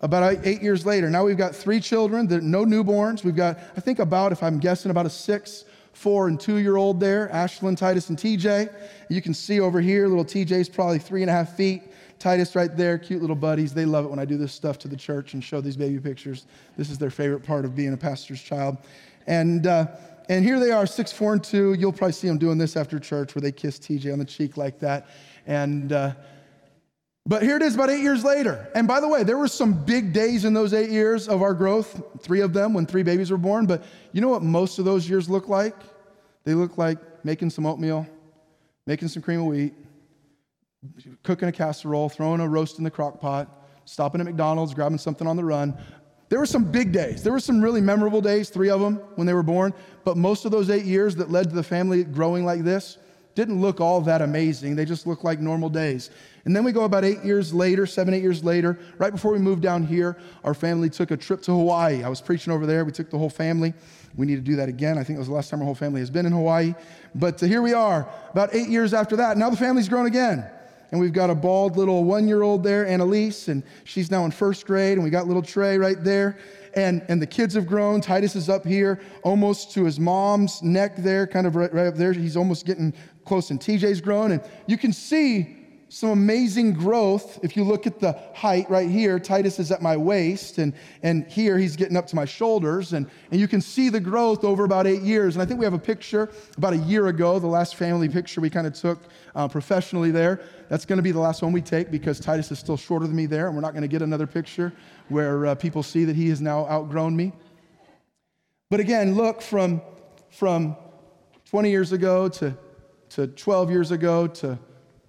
[0.00, 1.10] about eight years later.
[1.10, 3.24] Now we've got three children, no newborns.
[3.24, 6.76] We've got, I think, about, if I'm guessing, about a six, four, and two year
[6.76, 8.72] old there Ashlyn, Titus, and TJ.
[9.08, 11.82] You can see over here, little TJ's probably three and a half feet.
[12.18, 13.74] Titus right there, cute little buddies.
[13.74, 15.98] They love it when I do this stuff to the church and show these baby
[15.98, 16.46] pictures.
[16.76, 18.78] This is their favorite part of being a pastor's child.
[19.26, 19.86] And, uh,
[20.28, 21.74] and here they are, six, four, and two.
[21.74, 24.56] You'll probably see them doing this after church where they kiss TJ on the cheek
[24.56, 25.08] like that.
[25.46, 26.12] And, uh,
[27.26, 28.70] but here it is about eight years later.
[28.74, 31.54] And by the way, there were some big days in those eight years of our
[31.54, 33.66] growth, three of them when three babies were born.
[33.66, 35.74] But you know what most of those years look like?
[36.44, 38.06] They look like making some oatmeal,
[38.86, 39.72] making some cream of wheat,
[41.22, 43.48] cooking a casserole, throwing a roast in the crock pot,
[43.84, 45.76] stopping at McDonald's, grabbing something on the run.
[46.28, 47.22] There were some big days.
[47.22, 49.74] There were some really memorable days, three of them when they were born.
[50.04, 52.98] But most of those eight years that led to the family growing like this
[53.34, 54.76] didn't look all that amazing.
[54.76, 56.10] They just looked like normal days.
[56.44, 59.38] And then we go about eight years later, seven, eight years later, right before we
[59.38, 62.04] moved down here, our family took a trip to Hawaii.
[62.04, 62.84] I was preaching over there.
[62.84, 63.74] We took the whole family.
[64.16, 64.98] We need to do that again.
[64.98, 66.74] I think it was the last time our whole family has been in Hawaii.
[67.14, 69.36] But uh, here we are, about eight years after that.
[69.36, 70.48] Now the family's grown again
[70.94, 74.30] and we've got a bald little one year old there, Annalise, and she's now in
[74.30, 76.38] first grade, and we got little Trey right there.
[76.74, 78.00] And, and the kids have grown.
[78.00, 81.96] Titus is up here, almost to his mom's neck there, kind of right, right up
[81.96, 82.12] there.
[82.12, 84.30] He's almost getting close, and TJ's grown.
[84.30, 85.63] And you can see
[85.94, 87.38] some amazing growth.
[87.44, 90.74] If you look at the height right here, Titus is at my waist, and,
[91.04, 92.94] and here he's getting up to my shoulders.
[92.94, 95.36] And, and you can see the growth over about eight years.
[95.36, 98.40] And I think we have a picture about a year ago, the last family picture
[98.40, 98.98] we kind of took
[99.36, 100.40] uh, professionally there.
[100.68, 103.14] That's going to be the last one we take because Titus is still shorter than
[103.14, 104.72] me there, and we're not going to get another picture
[105.10, 107.32] where uh, people see that he has now outgrown me.
[108.68, 109.80] But again, look from,
[110.28, 110.76] from
[111.50, 112.56] 20 years ago to,
[113.10, 114.58] to 12 years ago to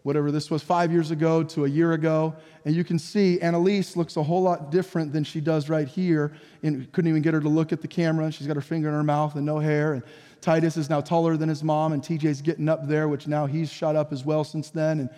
[0.06, 2.36] whatever this was, five years ago to a year ago.
[2.64, 6.32] And you can see Annalise looks a whole lot different than she does right here.
[6.62, 8.32] And couldn't even get her to look at the camera.
[8.32, 9.94] She's got her finger in her mouth and no hair.
[9.94, 10.04] And
[10.42, 13.72] Titus is now taller than his mom, and TJ's getting up there, which now he's
[13.72, 15.00] shot up as well since then.
[15.00, 15.10] And,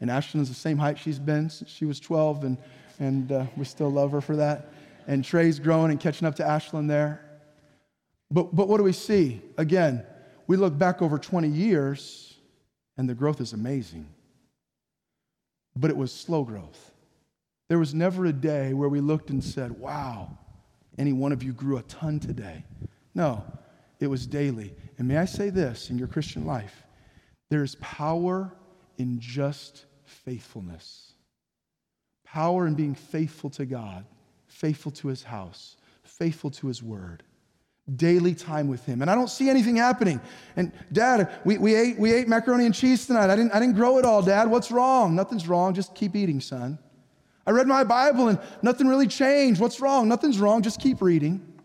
[0.00, 2.58] and Ashlyn's the same height she's been since she was 12, and,
[3.00, 4.72] and uh, we still love her for that.
[5.08, 7.20] And Trey's growing and catching up to Ashlyn there.
[8.30, 9.42] But, but what do we see?
[9.58, 10.06] Again,
[10.46, 12.36] we look back over 20 years,
[12.96, 14.06] and the growth is amazing
[15.76, 16.92] but it was slow growth.
[17.68, 20.38] There was never a day where we looked and said, Wow,
[20.98, 22.64] any one of you grew a ton today.
[23.14, 23.44] No,
[24.00, 24.74] it was daily.
[24.98, 26.84] And may I say this in your Christian life
[27.48, 28.52] there is power
[28.98, 31.12] in just faithfulness.
[32.24, 34.04] Power in being faithful to God,
[34.48, 37.22] faithful to his house, faithful to his word
[37.94, 39.00] daily time with him.
[39.00, 40.20] And I don't see anything happening.
[40.56, 43.30] And dad, we, we, ate, we ate macaroni and cheese tonight.
[43.30, 44.50] I didn't, I didn't grow it all, dad.
[44.50, 45.14] What's wrong?
[45.14, 45.72] Nothing's wrong.
[45.72, 46.78] Just keep eating, son.
[47.46, 49.60] I read my Bible and nothing really changed.
[49.60, 50.08] What's wrong?
[50.08, 50.62] Nothing's wrong.
[50.62, 51.55] Just keep reading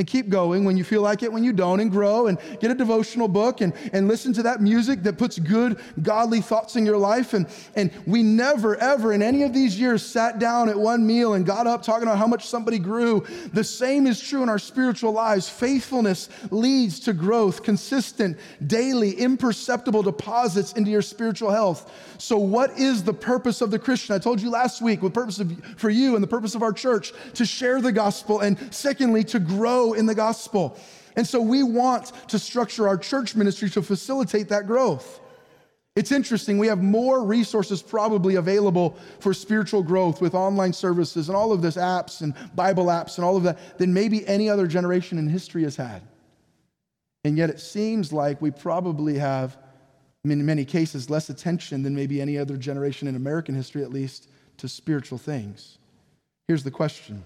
[0.00, 2.70] and keep going when you feel like it, when you don't, and grow and get
[2.70, 6.86] a devotional book and, and listen to that music that puts good, godly thoughts in
[6.86, 7.34] your life.
[7.34, 7.46] And,
[7.76, 11.44] and we never, ever in any of these years sat down at one meal and
[11.44, 13.26] got up talking about how much somebody grew.
[13.52, 15.50] The same is true in our spiritual lives.
[15.50, 21.92] Faithfulness leads to growth, consistent, daily, imperceptible deposits into your spiritual health.
[22.16, 24.14] So, what is the purpose of the Christian?
[24.14, 26.72] I told you last week, the purpose of, for you and the purpose of our
[26.72, 30.78] church to share the gospel, and secondly, to grow in the gospel.
[31.16, 35.20] And so we want to structure our church ministry to facilitate that growth.
[35.96, 41.36] It's interesting, we have more resources probably available for spiritual growth with online services and
[41.36, 44.68] all of this apps and Bible apps and all of that than maybe any other
[44.68, 46.02] generation in history has had.
[47.24, 49.58] And yet it seems like we probably have,
[50.24, 54.28] in many cases, less attention than maybe any other generation in American history, at least,
[54.58, 55.78] to spiritual things.
[56.46, 57.24] Here's the question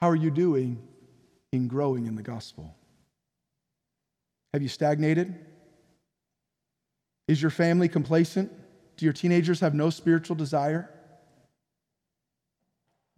[0.00, 0.80] how are you doing
[1.52, 2.74] in growing in the gospel?
[4.52, 5.34] Have you stagnated?
[7.28, 8.50] Is your family complacent?
[8.96, 10.90] Do your teenagers have no spiritual desire?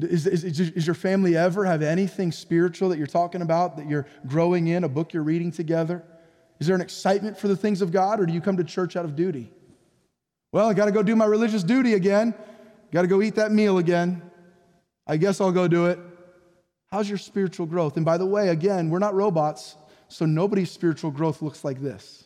[0.00, 4.06] Is, is, is, your family ever have anything spiritual that you're talking about, that you're
[4.26, 6.02] growing in, a book you're reading together?
[6.58, 8.96] Is there an excitement for the things of God, or do you come to church
[8.96, 9.52] out of duty?
[10.50, 12.34] Well, I got to go do my religious duty again.
[12.90, 14.22] Got to go eat that meal again.
[15.06, 15.98] I guess I'll go do it.
[16.92, 17.96] How's your spiritual growth?
[17.96, 19.76] And by the way, again, we're not robots,
[20.08, 22.24] so nobody's spiritual growth looks like this.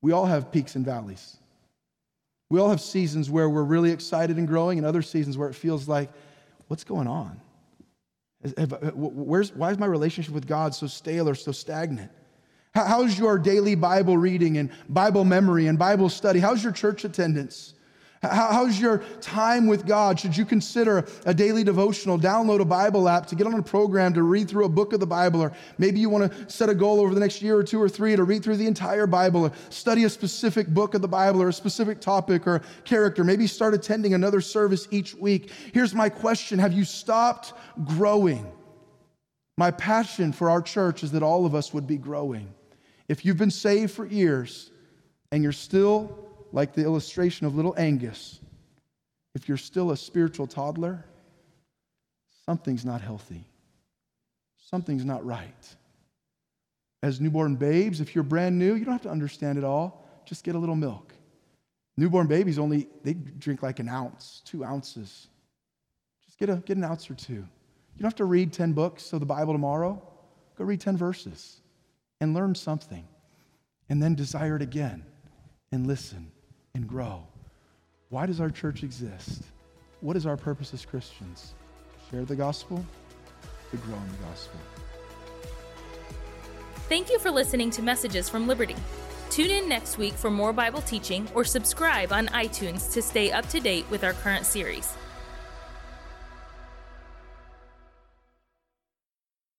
[0.00, 1.36] We all have peaks and valleys.
[2.50, 5.54] We all have seasons where we're really excited and growing, and other seasons where it
[5.56, 6.08] feels like,
[6.68, 7.40] what's going on?
[8.56, 12.12] Uh, where's, why is my relationship with God so stale or so stagnant?
[12.76, 16.38] How's your daily Bible reading and Bible memory and Bible study?
[16.38, 17.73] How's your church attendance?
[18.30, 20.18] How's your time with God?
[20.18, 24.14] Should you consider a daily devotional, download a Bible app to get on a program
[24.14, 25.42] to read through a book of the Bible?
[25.42, 27.88] Or maybe you want to set a goal over the next year or two or
[27.88, 31.42] three to read through the entire Bible or study a specific book of the Bible
[31.42, 33.24] or a specific topic or character.
[33.24, 35.50] Maybe start attending another service each week.
[35.72, 37.52] Here's my question Have you stopped
[37.84, 38.50] growing?
[39.56, 42.52] My passion for our church is that all of us would be growing.
[43.08, 44.70] If you've been saved for years
[45.30, 46.23] and you're still
[46.54, 48.38] like the illustration of little Angus,
[49.34, 51.04] if you're still a spiritual toddler,
[52.46, 53.44] something's not healthy.
[54.56, 55.76] Something's not right.
[57.02, 60.08] As newborn babes, if you're brand new, you don't have to understand it all.
[60.24, 61.12] Just get a little milk.
[61.96, 65.26] Newborn babies only, they drink like an ounce, two ounces.
[66.24, 67.34] Just get, a, get an ounce or two.
[67.34, 70.00] You don't have to read 10 books of the Bible tomorrow.
[70.56, 71.60] Go read 10 verses
[72.20, 73.08] and learn something.
[73.88, 75.04] And then desire it again
[75.72, 76.30] and listen
[76.74, 77.22] and grow.
[78.08, 79.42] Why does our church exist?
[80.00, 81.54] What is our purpose as Christians?
[81.92, 82.84] To Share the gospel,
[83.70, 84.58] to grow in the gospel.
[86.88, 88.76] Thank you for listening to Messages from Liberty.
[89.30, 93.48] Tune in next week for more Bible teaching or subscribe on iTunes to stay up
[93.48, 94.92] to date with our current series.